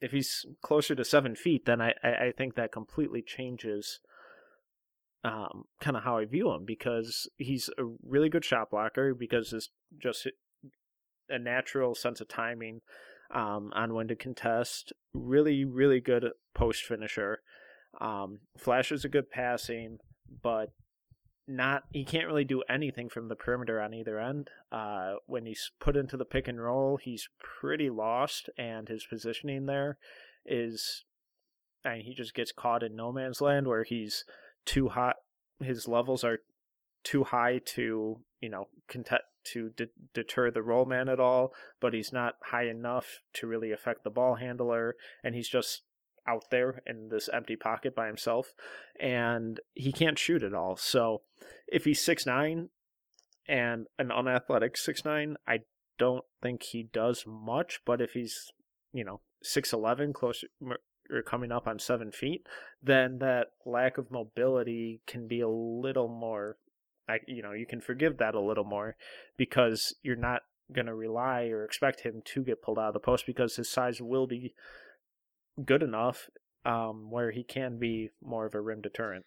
[0.00, 4.00] if he's closer to seven feet, then I, I think that completely changes
[5.22, 9.52] um, kind of how I view him because he's a really good shot blocker because
[9.52, 10.26] it's just
[11.28, 12.80] a natural sense of timing
[13.34, 14.92] um, on when to contest.
[15.12, 17.42] Really, really good post finisher.
[18.00, 19.98] Um, flashes a good passing,
[20.42, 20.72] but
[21.50, 24.48] not he can't really do anything from the perimeter on either end.
[24.70, 29.66] Uh, when he's put into the pick and roll, he's pretty lost, and his positioning
[29.66, 29.98] there
[30.46, 31.04] is,
[31.84, 34.24] mean, he just gets caught in no man's land where he's
[34.64, 35.16] too hot.
[35.62, 36.38] His levels are
[37.02, 41.94] too high to you know contest to de- deter the roll man at all, but
[41.94, 45.82] he's not high enough to really affect the ball handler, and he's just
[46.30, 48.54] out there in this empty pocket by himself,
[48.98, 50.76] and he can't shoot at all.
[50.76, 51.22] So
[51.66, 52.68] if he's six nine
[53.48, 55.60] and an unathletic six nine, I
[55.98, 57.80] don't think he does much.
[57.84, 58.52] But if he's
[58.92, 60.44] you know six eleven, close
[61.10, 62.46] or coming up on seven feet,
[62.82, 66.56] then that lack of mobility can be a little more.
[67.08, 68.96] Like you know, you can forgive that a little more
[69.36, 73.00] because you're not going to rely or expect him to get pulled out of the
[73.00, 74.54] post because his size will be
[75.64, 76.30] good enough
[76.64, 79.24] um, where he can be more of a rim deterrent.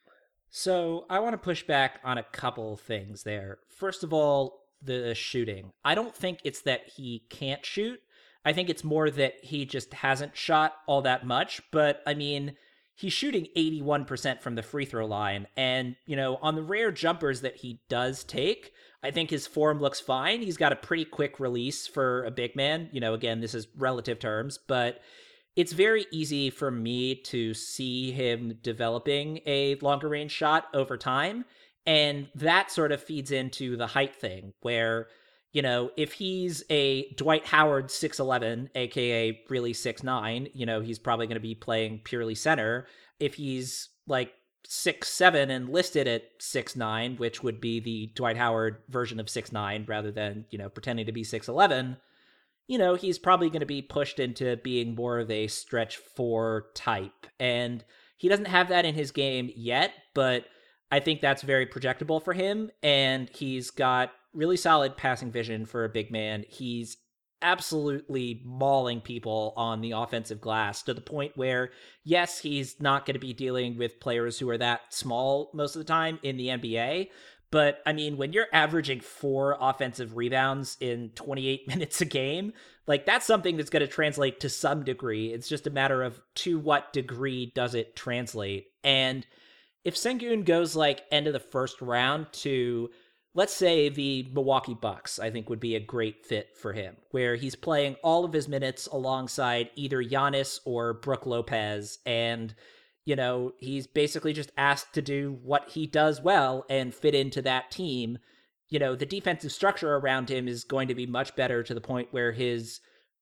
[0.50, 3.58] So I want to push back on a couple things there.
[3.70, 5.72] First of all, the shooting.
[5.84, 8.00] I don't think it's that he can't shoot.
[8.46, 11.62] I think it's more that he just hasn't shot all that much.
[11.72, 12.56] But I mean,
[12.96, 15.48] he's shooting 81% from the free throw line.
[15.56, 19.80] And, you know, on the rare jumpers that he does take, I think his form
[19.80, 20.42] looks fine.
[20.42, 22.90] He's got a pretty quick release for a big man.
[22.92, 25.00] You know, again, this is relative terms, but
[25.56, 31.46] it's very easy for me to see him developing a longer range shot over time.
[31.86, 35.08] And that sort of feeds into the height thing, where,
[35.52, 41.28] you know, if he's a Dwight Howard 6'11, aka really 6'9, you know, he's probably
[41.28, 42.88] going to be playing purely center.
[43.20, 44.34] If he's like
[44.66, 49.30] six seven and listed at six nine, which would be the Dwight Howard version of
[49.30, 51.98] six nine, rather than you know pretending to be six eleven.
[52.68, 56.68] You know, he's probably going to be pushed into being more of a stretch four
[56.76, 57.84] type, and
[58.18, 59.92] he doesn't have that in his game yet.
[60.14, 60.46] But
[60.92, 65.84] I think that's very projectable for him, and he's got really solid passing vision for
[65.84, 66.46] a big man.
[66.48, 66.98] He's
[67.44, 71.72] absolutely mauling people on the offensive glass to the point where,
[72.04, 75.80] yes, he's not going to be dealing with players who are that small most of
[75.80, 77.10] the time in the NBA.
[77.54, 82.52] But I mean, when you're averaging four offensive rebounds in 28 minutes a game,
[82.88, 85.32] like that's something that's going to translate to some degree.
[85.32, 88.72] It's just a matter of to what degree does it translate.
[88.84, 89.28] And
[89.84, 92.90] if Sengun goes like end of the first round to
[93.36, 97.36] let's say the Milwaukee Bucks, I think would be a great fit for him, where
[97.36, 102.00] he's playing all of his minutes alongside either Giannis or Brook Lopez.
[102.04, 102.56] And,
[103.06, 107.42] you know, he's basically just asked to do what he does well and fit into
[107.42, 108.18] that team.
[108.70, 111.82] You know, the defensive structure around him is going to be much better to the
[111.82, 112.80] point where his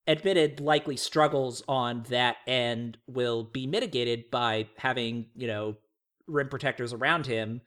[0.08, 5.78] admitted likely struggles on that end will be mitigated by having, you know,
[6.28, 7.62] rim protectors around him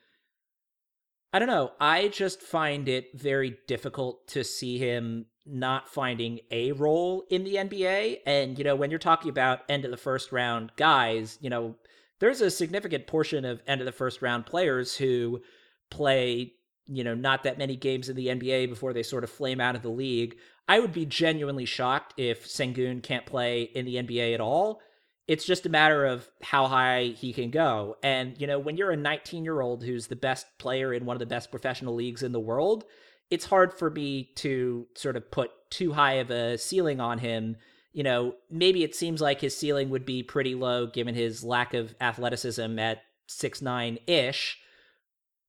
[1.34, 1.72] I don't know.
[1.80, 7.56] I just find it very difficult to see him not finding a role in the
[7.56, 8.18] NBA.
[8.24, 11.74] And, you know, when you're talking about end of the first round guys, you know,
[12.20, 15.42] there's a significant portion of end of the first round players who
[15.90, 16.52] play,
[16.86, 19.76] you know, not that many games in the NBA before they sort of flame out
[19.76, 20.36] of the league.
[20.68, 24.80] I would be genuinely shocked if Sengun can't play in the NBA at all
[25.26, 27.96] it's just a matter of how high he can go.
[28.02, 31.16] And, you know, when you're a 19 year old who's the best player in one
[31.16, 32.84] of the best professional leagues in the world,
[33.30, 37.56] it's hard for me to sort of put too high of a ceiling on him.
[37.94, 41.72] You know, maybe it seems like his ceiling would be pretty low given his lack
[41.72, 44.58] of athleticism at six nine ish,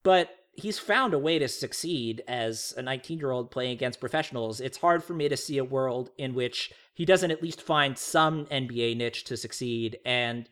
[0.04, 4.62] but he's found a way to succeed as a 19 year old playing against professionals.
[4.62, 7.98] It's hard for me to see a world in which he doesn't at least find
[7.98, 10.00] some NBA niche to succeed.
[10.06, 10.48] And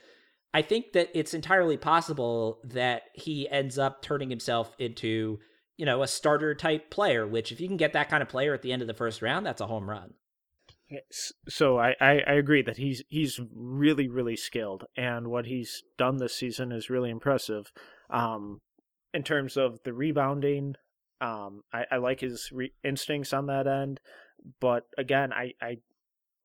[0.53, 5.39] I think that it's entirely possible that he ends up turning himself into,
[5.77, 8.53] you know, a starter type player, which if you can get that kind of player
[8.53, 10.13] at the end of the first round, that's a home run.
[11.47, 16.17] So I, I, I agree that he's he's really really skilled, and what he's done
[16.17, 17.71] this season is really impressive.
[18.09, 18.61] Um,
[19.13, 20.75] in terms of the rebounding,
[21.21, 23.99] um, I, I like his re- instincts on that end,
[24.59, 25.77] but again, I, I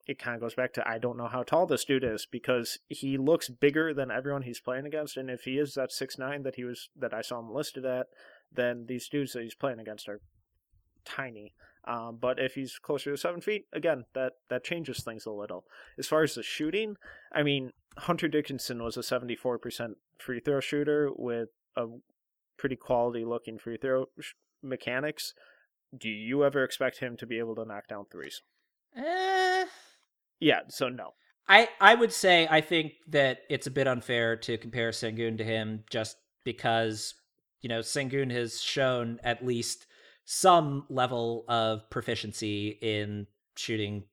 [0.06, 2.78] it kind of goes back to I don't know how tall this dude is because
[2.88, 6.42] he looks bigger than everyone he's playing against, and if he is that six nine
[6.42, 8.06] that he was that I saw him listed at,
[8.52, 10.20] then these dudes that he's playing against are
[11.04, 11.54] tiny.
[11.86, 15.64] Um, but if he's closer to seven feet, again, that that changes things a little.
[15.98, 16.96] As far as the shooting,
[17.32, 21.86] I mean, Hunter Dickinson was a seventy four percent free throw shooter with a
[22.58, 25.32] pretty quality looking free throw sh- mechanics.
[25.96, 28.42] Do you ever expect him to be able to knock down threes?
[28.94, 29.64] Eh,
[30.40, 31.14] yeah, so no.
[31.48, 35.44] I, I would say I think that it's a bit unfair to compare Sengun to
[35.44, 37.14] him just because,
[37.62, 39.86] you know, Sengun has shown at least
[40.30, 43.26] some level of proficiency in
[43.56, 44.04] shooting.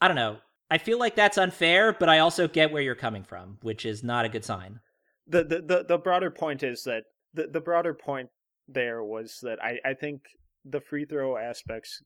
[0.00, 0.38] I don't know.
[0.68, 4.02] I feel like that's unfair, but I also get where you're coming from, which is
[4.02, 4.80] not a good sign.
[5.28, 7.04] The the the, the broader point is that
[7.34, 8.30] the, the broader point
[8.66, 10.22] there was that I, I think
[10.64, 12.02] the free throw aspects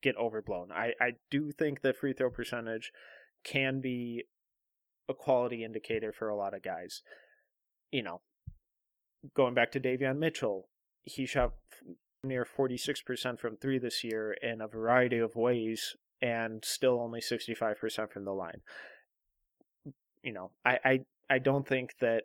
[0.00, 0.70] get overblown.
[0.70, 2.92] I, I do think that free throw percentage
[3.42, 4.22] can be
[5.08, 7.02] a quality indicator for a lot of guys.
[7.90, 8.20] You know,
[9.34, 10.68] going back to Davion Mitchell,
[11.02, 11.54] he shot
[12.24, 18.12] near 46% from three this year in a variety of ways and still only 65%
[18.12, 18.60] from the line.
[20.22, 22.24] You know, I, I, I don't think that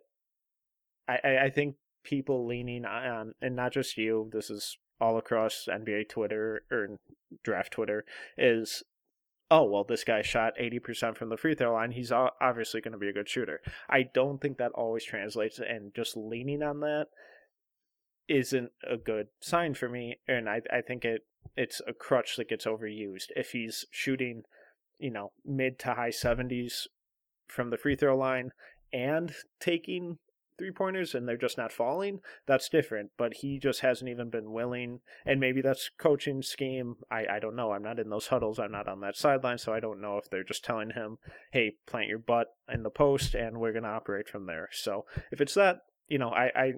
[1.08, 6.08] I, I think people leaning on and not just you, this is all across NBA
[6.08, 6.98] Twitter or
[7.42, 8.04] draft Twitter
[8.36, 8.84] is
[9.50, 12.98] oh well this guy shot 80% from the free throw line he's obviously going to
[12.98, 17.06] be a good shooter i don't think that always translates and just leaning on that
[18.28, 21.22] isn't a good sign for me and i, I think it
[21.56, 24.42] it's a crutch that gets overused if he's shooting
[24.98, 26.86] you know mid to high 70s
[27.46, 28.52] from the free throw line
[28.92, 30.18] and taking
[30.58, 33.10] three pointers and they're just not falling, that's different.
[33.16, 36.96] But he just hasn't even been willing, and maybe that's coaching scheme.
[37.10, 37.72] I, I don't know.
[37.72, 38.58] I'm not in those huddles.
[38.58, 41.18] I'm not on that sideline, so I don't know if they're just telling him,
[41.52, 45.40] "Hey, plant your butt in the post, and we're gonna operate from there." So if
[45.40, 46.72] it's that, you know, I I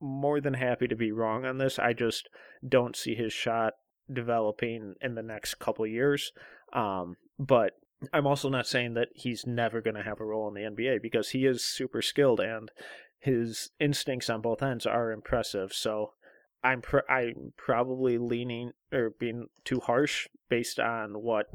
[0.00, 1.78] more than happy to be wrong on this.
[1.78, 2.28] I just
[2.66, 3.74] don't see his shot
[4.12, 6.32] developing in the next couple years.
[6.72, 7.72] Um, but
[8.12, 11.02] I'm also not saying that he's never going to have a role in the NBA
[11.02, 12.70] because he is super skilled and
[13.18, 15.72] his instincts on both ends are impressive.
[15.72, 16.12] So
[16.62, 21.46] I'm pr- I'm probably leaning or being too harsh based on what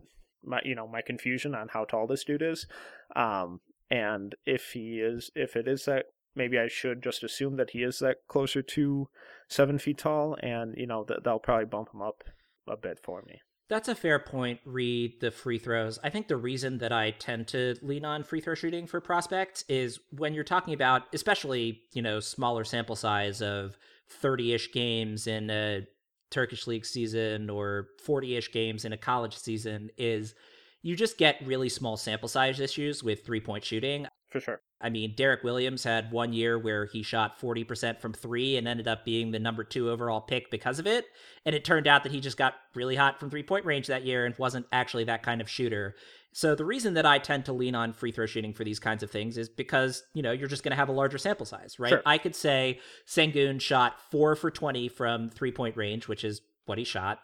[0.43, 2.67] my you know my confusion on how tall this dude is.
[3.15, 6.05] Um, and if he is, if it is that,
[6.35, 9.07] maybe I should just assume that he is that closer to
[9.47, 12.23] seven feet tall, and you know that they'll probably bump him up
[12.67, 13.41] a bit for me.
[13.69, 15.97] That's a fair point, read the free throws.
[16.03, 19.63] I think the reason that I tend to lean on free throw shooting for prospects
[19.69, 23.77] is when you're talking about, especially, you know, smaller sample size of
[24.09, 25.87] 30 ish games in a
[26.29, 30.35] Turkish league season or 40 ish games in a college season, is
[30.81, 34.07] you just get really small sample size issues with three point shooting.
[34.29, 34.61] For sure.
[34.83, 38.87] I mean, Derrick Williams had one year where he shot 40% from three and ended
[38.87, 41.05] up being the number two overall pick because of it.
[41.45, 44.05] And it turned out that he just got really hot from three point range that
[44.05, 45.95] year and wasn't actually that kind of shooter.
[46.33, 49.03] So the reason that I tend to lean on free throw shooting for these kinds
[49.03, 51.79] of things is because, you know, you're just going to have a larger sample size,
[51.79, 51.89] right?
[51.89, 52.01] Sure.
[52.05, 56.77] I could say Sengun shot four for 20 from three point range, which is what
[56.77, 57.19] he shot.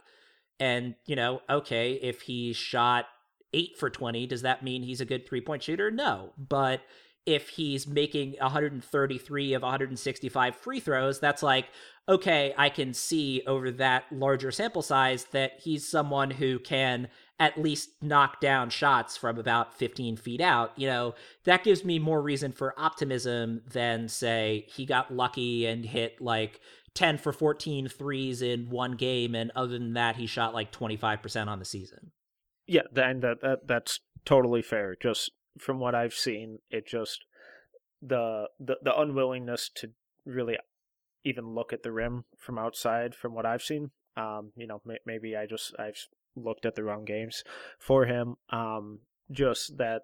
[0.60, 3.06] And, you know, okay, if he shot
[3.52, 5.92] eight for 20, does that mean he's a good three point shooter?
[5.92, 6.34] No.
[6.38, 6.82] But
[7.26, 11.68] if he's making 133 of 165 free throws, that's like,
[12.08, 17.08] okay, I can see over that larger sample size that he's someone who can
[17.40, 20.72] at least knock down shots from about 15 feet out.
[20.76, 21.16] You know,
[21.46, 26.60] that gives me more reason for optimism than, say, he got lucky and hit like
[26.96, 29.36] 10 for 14 threes in one game.
[29.36, 32.12] And other than that, he shot like 25% on the season.
[32.68, 34.96] Yeah, and that, that that's totally fair.
[35.02, 37.26] Just from what I've seen, it just
[38.02, 39.92] the the the unwillingness to
[40.26, 40.58] really
[41.24, 43.92] even look at the rim from outside from what I've seen.
[44.16, 47.44] Um, you know, may, maybe I just I've looked at the wrong games
[47.78, 48.36] for him.
[48.50, 49.00] Um,
[49.32, 50.04] just that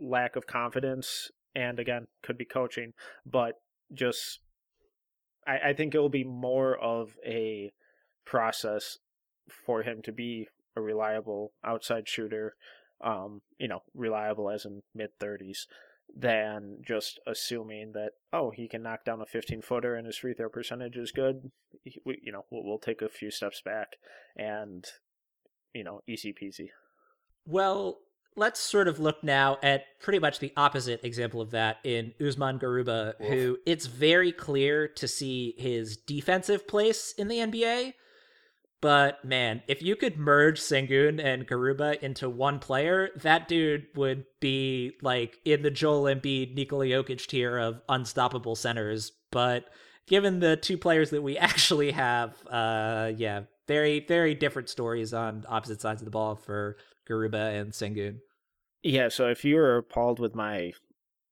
[0.00, 2.92] lack of confidence, and again, could be coaching,
[3.24, 3.60] but
[3.92, 4.40] just
[5.46, 7.72] I, I think it will be more of a
[8.24, 8.98] process
[9.48, 12.56] for him to be a reliable outside shooter
[13.02, 15.66] um, you know, reliable as in mid 30s,
[16.14, 20.34] than just assuming that oh he can knock down a 15 footer and his free
[20.34, 21.50] throw percentage is good.
[22.04, 23.96] We, you know, we'll, we'll take a few steps back
[24.36, 24.84] and
[25.74, 26.68] you know, easy peasy.
[27.44, 27.98] Well,
[28.34, 32.58] let's sort of look now at pretty much the opposite example of that in Usman
[32.58, 33.32] Garuba, Wolf.
[33.32, 37.92] who it's very clear to see his defensive place in the NBA
[38.80, 44.24] but man, if you could merge Sengun and Garuba into one player, that dude would
[44.40, 49.12] be like in the Joel Embiid, Nikola Jokic tier of unstoppable centers.
[49.32, 49.68] But
[50.06, 55.44] given the two players that we actually have, uh, yeah, very, very different stories on
[55.48, 56.76] opposite sides of the ball for
[57.08, 58.18] Garuba and Sengun.
[58.82, 60.72] Yeah, so if you were appalled with my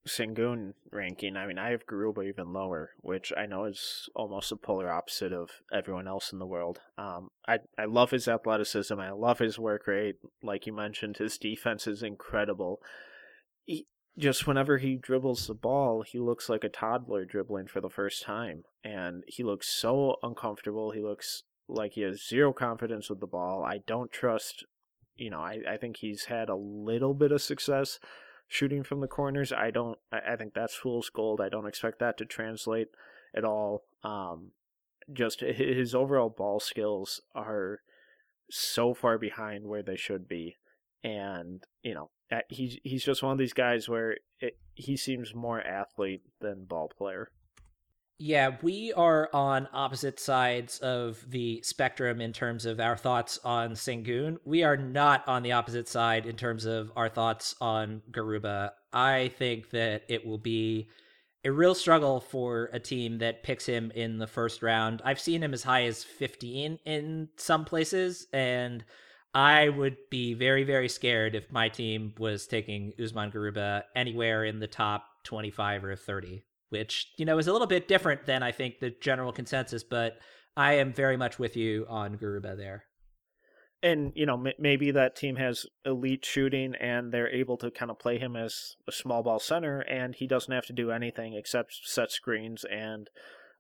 [0.07, 4.57] Sengun ranking, I mean, I have Garuba even lower, which I know is almost the
[4.57, 6.81] polar opposite of everyone else in the world.
[6.99, 8.99] Um, I I love his athleticism.
[9.01, 10.17] I love his work rate.
[10.43, 12.81] Like you mentioned, his defense is incredible.
[13.65, 13.87] He,
[14.19, 18.23] just whenever he dribbles the ball, he looks like a toddler dribbling for the first
[18.23, 20.91] time, and he looks so uncomfortable.
[20.91, 23.65] He looks like he has zero confidence with the ball.
[23.65, 24.67] I don't trust.
[25.17, 27.99] You know, I, I think he's had a little bit of success
[28.49, 29.53] shooting from the corners.
[29.53, 29.99] I don't.
[30.13, 31.41] I, think that's fool's gold.
[31.41, 32.89] I don't expect that to translate
[33.35, 33.85] at all.
[34.03, 34.53] Um,
[35.13, 37.81] just his overall ball skills are
[38.51, 40.57] so far behind where they should be,
[41.03, 42.11] and you know
[42.49, 46.91] he's he's just one of these guys where it, he seems more athlete than ball
[46.97, 47.31] player.
[48.19, 53.73] Yeah, we are on opposite sides of the spectrum in terms of our thoughts on
[53.73, 54.37] Sengun.
[54.45, 58.71] We are not on the opposite side in terms of our thoughts on Garuba.
[58.93, 60.89] I think that it will be
[61.45, 65.03] a real struggle for a team that picks him in the first round.
[65.05, 68.85] I've seen him as high as 15 in some places, and
[69.35, 74.61] I would be very, very scared if my team was taking Usman Garuba anywhere in
[74.61, 76.45] the top 25 or 30
[76.75, 79.85] which you know is a little bit different than I think the general consensus.
[79.85, 80.19] But
[80.57, 82.85] I am very much with you on Garuba there.
[83.81, 87.93] And you know m- maybe that team has elite shooting and they're able to kind
[87.93, 91.35] of play him as a small ball center, and he doesn't have to do anything
[91.35, 93.09] except set screens and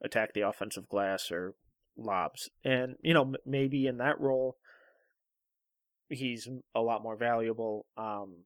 [0.03, 1.55] attack the offensive glass or
[1.97, 2.51] lobs.
[2.65, 4.57] And you know m- maybe in that role
[6.09, 7.87] he's a lot more valuable.
[7.97, 8.45] Um,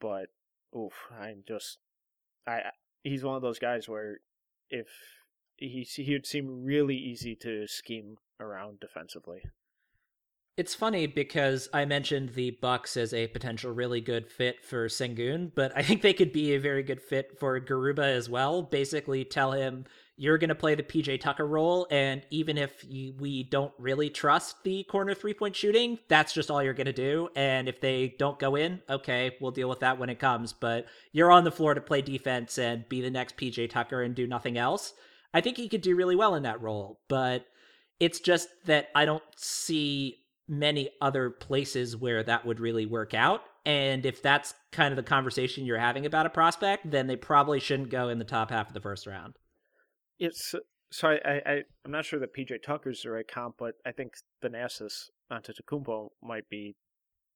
[0.00, 0.26] but
[0.76, 1.78] oof, I'm just
[2.46, 2.60] I
[3.04, 4.18] he's one of those guys where
[4.70, 4.88] if
[5.56, 9.42] he he would seem really easy to scheme around defensively.
[10.56, 15.50] It's funny because I mentioned the Bucks as a potential really good fit for Sengun,
[15.52, 18.62] but I think they could be a very good fit for Garuba as well.
[18.62, 19.84] Basically, tell him
[20.16, 24.10] you're going to play the PJ Tucker role, and even if you, we don't really
[24.10, 27.28] trust the corner three point shooting, that's just all you're going to do.
[27.34, 30.52] And if they don't go in, okay, we'll deal with that when it comes.
[30.52, 34.14] But you're on the floor to play defense and be the next PJ Tucker and
[34.14, 34.94] do nothing else.
[35.32, 37.46] I think he could do really well in that role, but
[37.98, 43.42] it's just that I don't see many other places where that would really work out.
[43.66, 47.60] And if that's kind of the conversation you're having about a prospect, then they probably
[47.60, 49.34] shouldn't go in the top half of the first round.
[50.18, 50.58] It's uh,
[50.90, 54.14] so I, I I'm not sure that PJ Tucker's the right comp, but I think
[54.42, 56.76] Thanasis Antetokounmpo might be,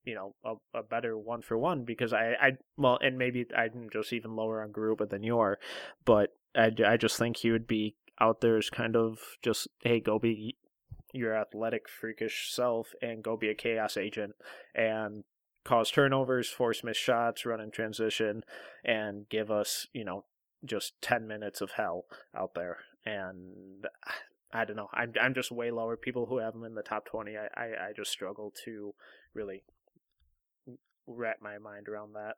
[0.04, 3.88] you know, a, a better one for one because I I well and maybe I'm
[3.92, 5.58] just even lower on Garuba than you are,
[6.04, 10.00] but I I just think he would be out there as kind of just hey
[10.00, 10.56] go be
[11.12, 14.34] your athletic, freakish self and go be a chaos agent
[14.74, 15.24] and
[15.64, 18.42] cause turnovers, force missed shots, run in transition,
[18.84, 20.24] and give us, you know,
[20.64, 22.04] just 10 minutes of hell
[22.36, 22.78] out there.
[23.04, 23.86] And
[24.52, 24.88] I don't know.
[24.92, 25.96] I'm, I'm just way lower.
[25.96, 28.94] People who have them in the top 20, I, I, I just struggle to
[29.34, 29.62] really
[31.06, 32.34] wrap my mind around that.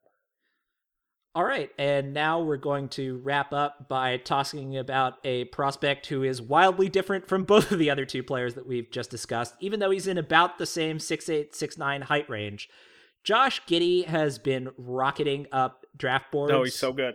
[1.33, 6.25] All right, and now we're going to wrap up by talking about a prospect who
[6.25, 9.79] is wildly different from both of the other two players that we've just discussed, even
[9.79, 12.69] though he's in about the same 6'8, 6'9 height range.
[13.23, 16.53] Josh Giddey has been rocketing up draft boards.
[16.53, 17.15] Oh, he's so good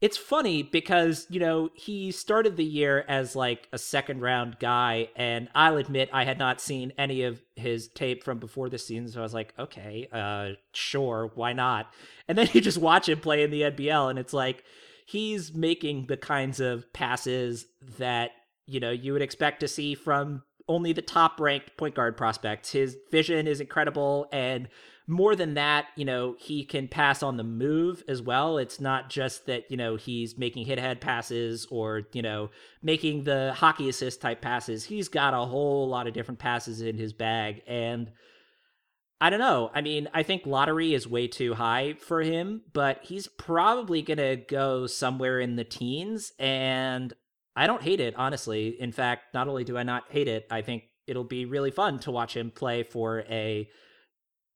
[0.00, 5.08] it's funny because you know he started the year as like a second round guy
[5.16, 9.08] and i'll admit i had not seen any of his tape from before the season
[9.08, 11.90] so i was like okay uh sure why not?
[12.28, 14.64] And then you just watch him play in the nbl and it's like
[15.06, 17.66] he's making the kinds of passes
[17.98, 18.32] that
[18.66, 22.72] you know you would expect to see from only the top ranked point guard prospects.
[22.72, 24.68] His vision is incredible and
[25.08, 28.58] more than that, you know, he can pass on the move as well.
[28.58, 32.50] It's not just that, you know, he's making hit head passes or, you know,
[32.82, 34.84] making the hockey assist type passes.
[34.84, 37.62] He's got a whole lot of different passes in his bag.
[37.68, 38.10] And
[39.20, 39.70] I don't know.
[39.72, 44.18] I mean, I think lottery is way too high for him, but he's probably going
[44.18, 46.32] to go somewhere in the teens.
[46.38, 47.14] And
[47.54, 48.76] I don't hate it, honestly.
[48.80, 52.00] In fact, not only do I not hate it, I think it'll be really fun
[52.00, 53.68] to watch him play for a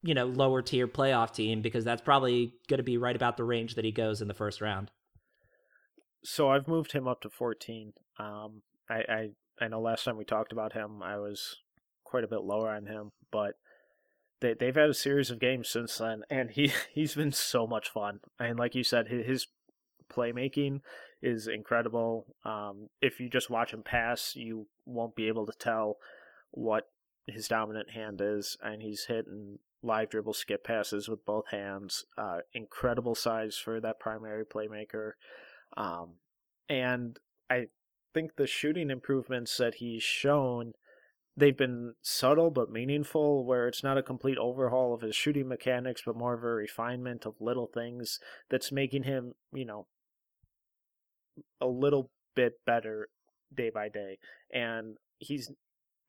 [0.03, 3.45] you know, lower tier playoff team because that's probably going to be right about the
[3.45, 4.91] range that he goes in the first round.
[6.23, 7.93] So I've moved him up to 14.
[8.19, 9.29] Um, I, I,
[9.61, 11.57] I know last time we talked about him, I was
[12.05, 13.55] quite a bit lower on him, but
[14.41, 17.89] they they've had a series of games since then, and he he's been so much
[17.89, 18.21] fun.
[18.39, 19.47] And like you said, his,
[20.11, 20.81] playmaking
[21.23, 22.27] is incredible.
[22.45, 25.99] Um, if you just watch him pass, you won't be able to tell
[26.51, 26.89] what
[27.27, 32.05] his dominant hand is, and he's hitting live dribble skip passes with both hands.
[32.19, 35.13] Uh, incredible size for that primary playmaker.
[35.77, 36.17] Um,
[36.69, 37.19] and
[37.49, 37.67] I
[38.15, 40.73] think the shooting improvements that he's shown,
[41.37, 46.03] they've been subtle but meaningful, where it's not a complete overhaul of his shooting mechanics,
[46.05, 48.19] but more of a refinement of little things
[48.51, 49.87] that's making him, you know,
[51.61, 53.09] a little bit better
[53.55, 54.19] day by day.
[54.53, 55.51] And he's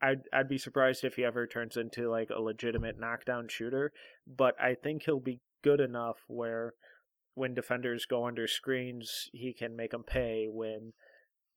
[0.02, 3.92] I'd I'd be surprised if he ever turns into like a legitimate knockdown shooter,
[4.28, 6.74] but I think he'll be good enough where
[7.36, 10.48] when defenders go under screens, he can make them pay.
[10.50, 10.94] When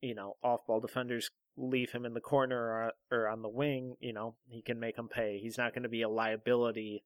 [0.01, 4.12] you know off-ball defenders leave him in the corner or, or on the wing, you
[4.12, 5.38] know he can make them pay.
[5.42, 7.03] He's not going to be a liability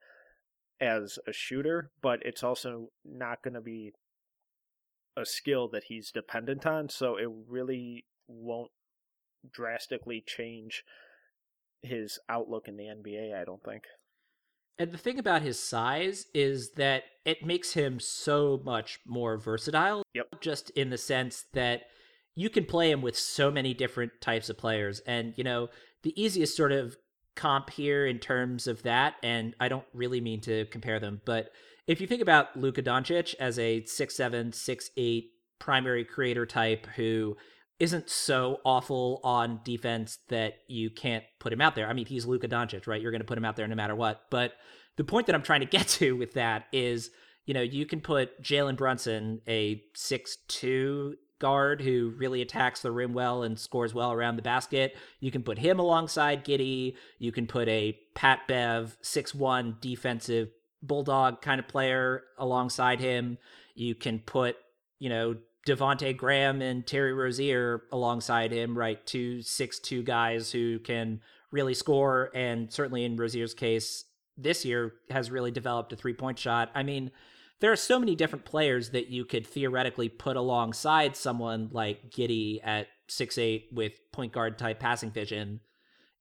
[0.80, 3.92] as a shooter, but it's also not going to be
[5.16, 6.88] a skill that he's dependent on.
[6.88, 8.70] So it really won't
[9.52, 10.84] drastically change
[11.82, 13.84] his outlook in the NBA, I don't think.
[14.78, 20.02] And the thing about his size is that it makes him so much more versatile.
[20.14, 20.40] Yep.
[20.40, 21.82] Just in the sense that
[22.36, 25.00] you can play him with so many different types of players.
[25.00, 25.68] And, you know,
[26.04, 26.96] the easiest sort of
[27.34, 31.50] comp here in terms of that, and I don't really mean to compare them, but
[31.88, 36.86] if you think about Luka Doncic as a six seven, six eight primary creator type
[36.96, 37.36] who
[37.80, 41.88] isn't so awful on defense that you can't put him out there.
[41.88, 43.00] I mean, he's Luka Doncic, right?
[43.00, 44.22] You're going to put him out there no matter what.
[44.30, 44.54] But
[44.96, 47.10] the point that I'm trying to get to with that is,
[47.46, 53.12] you know, you can put Jalen Brunson, a six-two guard who really attacks the rim
[53.12, 54.96] well and scores well around the basket.
[55.20, 56.96] You can put him alongside Giddey.
[57.18, 60.48] You can put a Pat Bev, six-one defensive
[60.82, 63.38] bulldog kind of player alongside him.
[63.76, 64.56] You can put,
[64.98, 65.36] you know,
[65.66, 69.04] Devonte Graham and Terry Rozier alongside him, right?
[69.06, 72.30] Two six two guys who can really score.
[72.34, 74.04] And certainly in Rozier's case,
[74.36, 76.70] this year has really developed a three point shot.
[76.74, 77.10] I mean,
[77.60, 82.60] there are so many different players that you could theoretically put alongside someone like Giddey
[82.62, 85.60] at six eight with point guard type passing vision.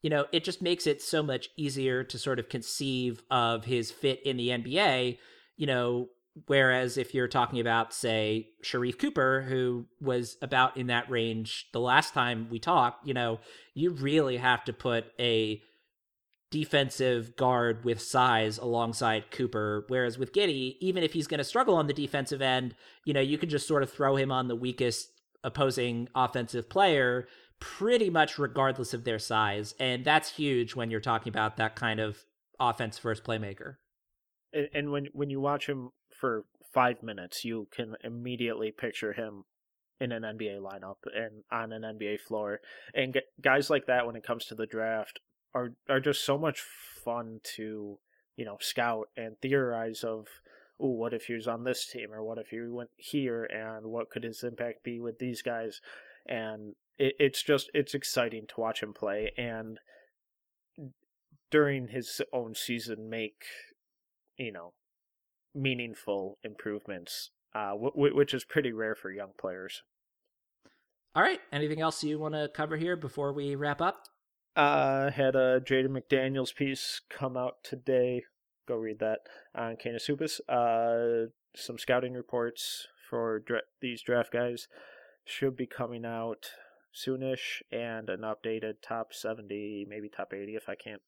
[0.02, 3.92] You know, it just makes it so much easier to sort of conceive of his
[3.92, 5.18] fit in the NBA.
[5.58, 6.10] You know,
[6.46, 11.80] whereas if you're talking about, say, Sharife Cooper, who was about in that range the
[11.80, 13.40] last time we talked, you know,
[13.74, 15.62] you really have to put a
[16.50, 19.86] defensive guard with size alongside Cooper.
[19.88, 22.76] Whereas with Giddey, even if he's going to struggle on the defensive end,
[23.06, 25.10] you know, you can just sort of throw him on the weakest
[25.44, 27.28] opposing offensive player
[27.60, 29.74] pretty much regardless of their size.
[29.80, 32.24] And that's huge when you're talking about that kind of
[32.60, 33.76] offense first playmaker.
[34.74, 39.46] And when when you watch him for five minutes, you can immediately picture him
[40.00, 42.60] in an NBA lineup and on an NBA floor.
[42.94, 45.20] And guys like that, when it comes to the draft,
[45.54, 47.98] are are just so much fun to
[48.36, 50.28] you know scout and theorize of
[50.80, 53.88] oh what if he was on this team or what if he went here and
[53.88, 55.82] what could his impact be with these guys
[56.28, 59.80] and it, it's just it's exciting to watch him play and
[61.50, 63.46] during his own season make
[64.38, 64.74] you know
[65.58, 69.84] meaningful improvements uh, w- which is pretty rare for young players
[71.16, 74.04] all right anything else you want to cover here before we wrap up
[74.58, 78.24] uh, had a Jaden McDaniels piece come out today.
[78.68, 79.20] Go read that
[79.54, 80.42] on Canis Hoopus.
[80.50, 84.68] Uh, some scouting reports for dra- these draft guys
[85.26, 86.48] should be coming out
[86.92, 91.04] soonish, and an updated top 70, maybe top 80 if I can't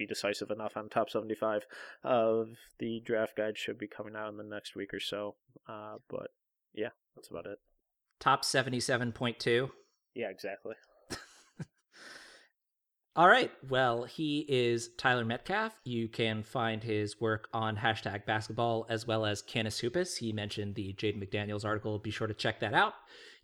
[0.00, 1.66] be decisive enough on top 75
[2.02, 2.48] of
[2.78, 5.36] the draft guide should be coming out in the next week or so.
[5.68, 6.28] Uh, but
[6.72, 7.58] yeah, that's about it.
[8.18, 9.70] Top 77.2.
[10.14, 10.74] Yeah, exactly.
[13.16, 13.50] All right.
[13.68, 15.74] Well, he is Tyler Metcalf.
[15.84, 20.16] You can find his work on hashtag basketball as well as Canis Hoopus.
[20.16, 21.98] He mentioned the Jaden McDaniels article.
[21.98, 22.94] Be sure to check that out.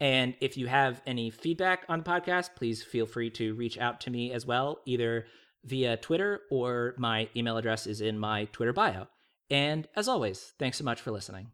[0.00, 4.00] And if you have any feedback on the podcast, please feel free to reach out
[4.02, 5.26] to me as well, either
[5.64, 9.08] via Twitter or my email address is in my Twitter bio.
[9.50, 11.52] And as always, thanks so much for listening.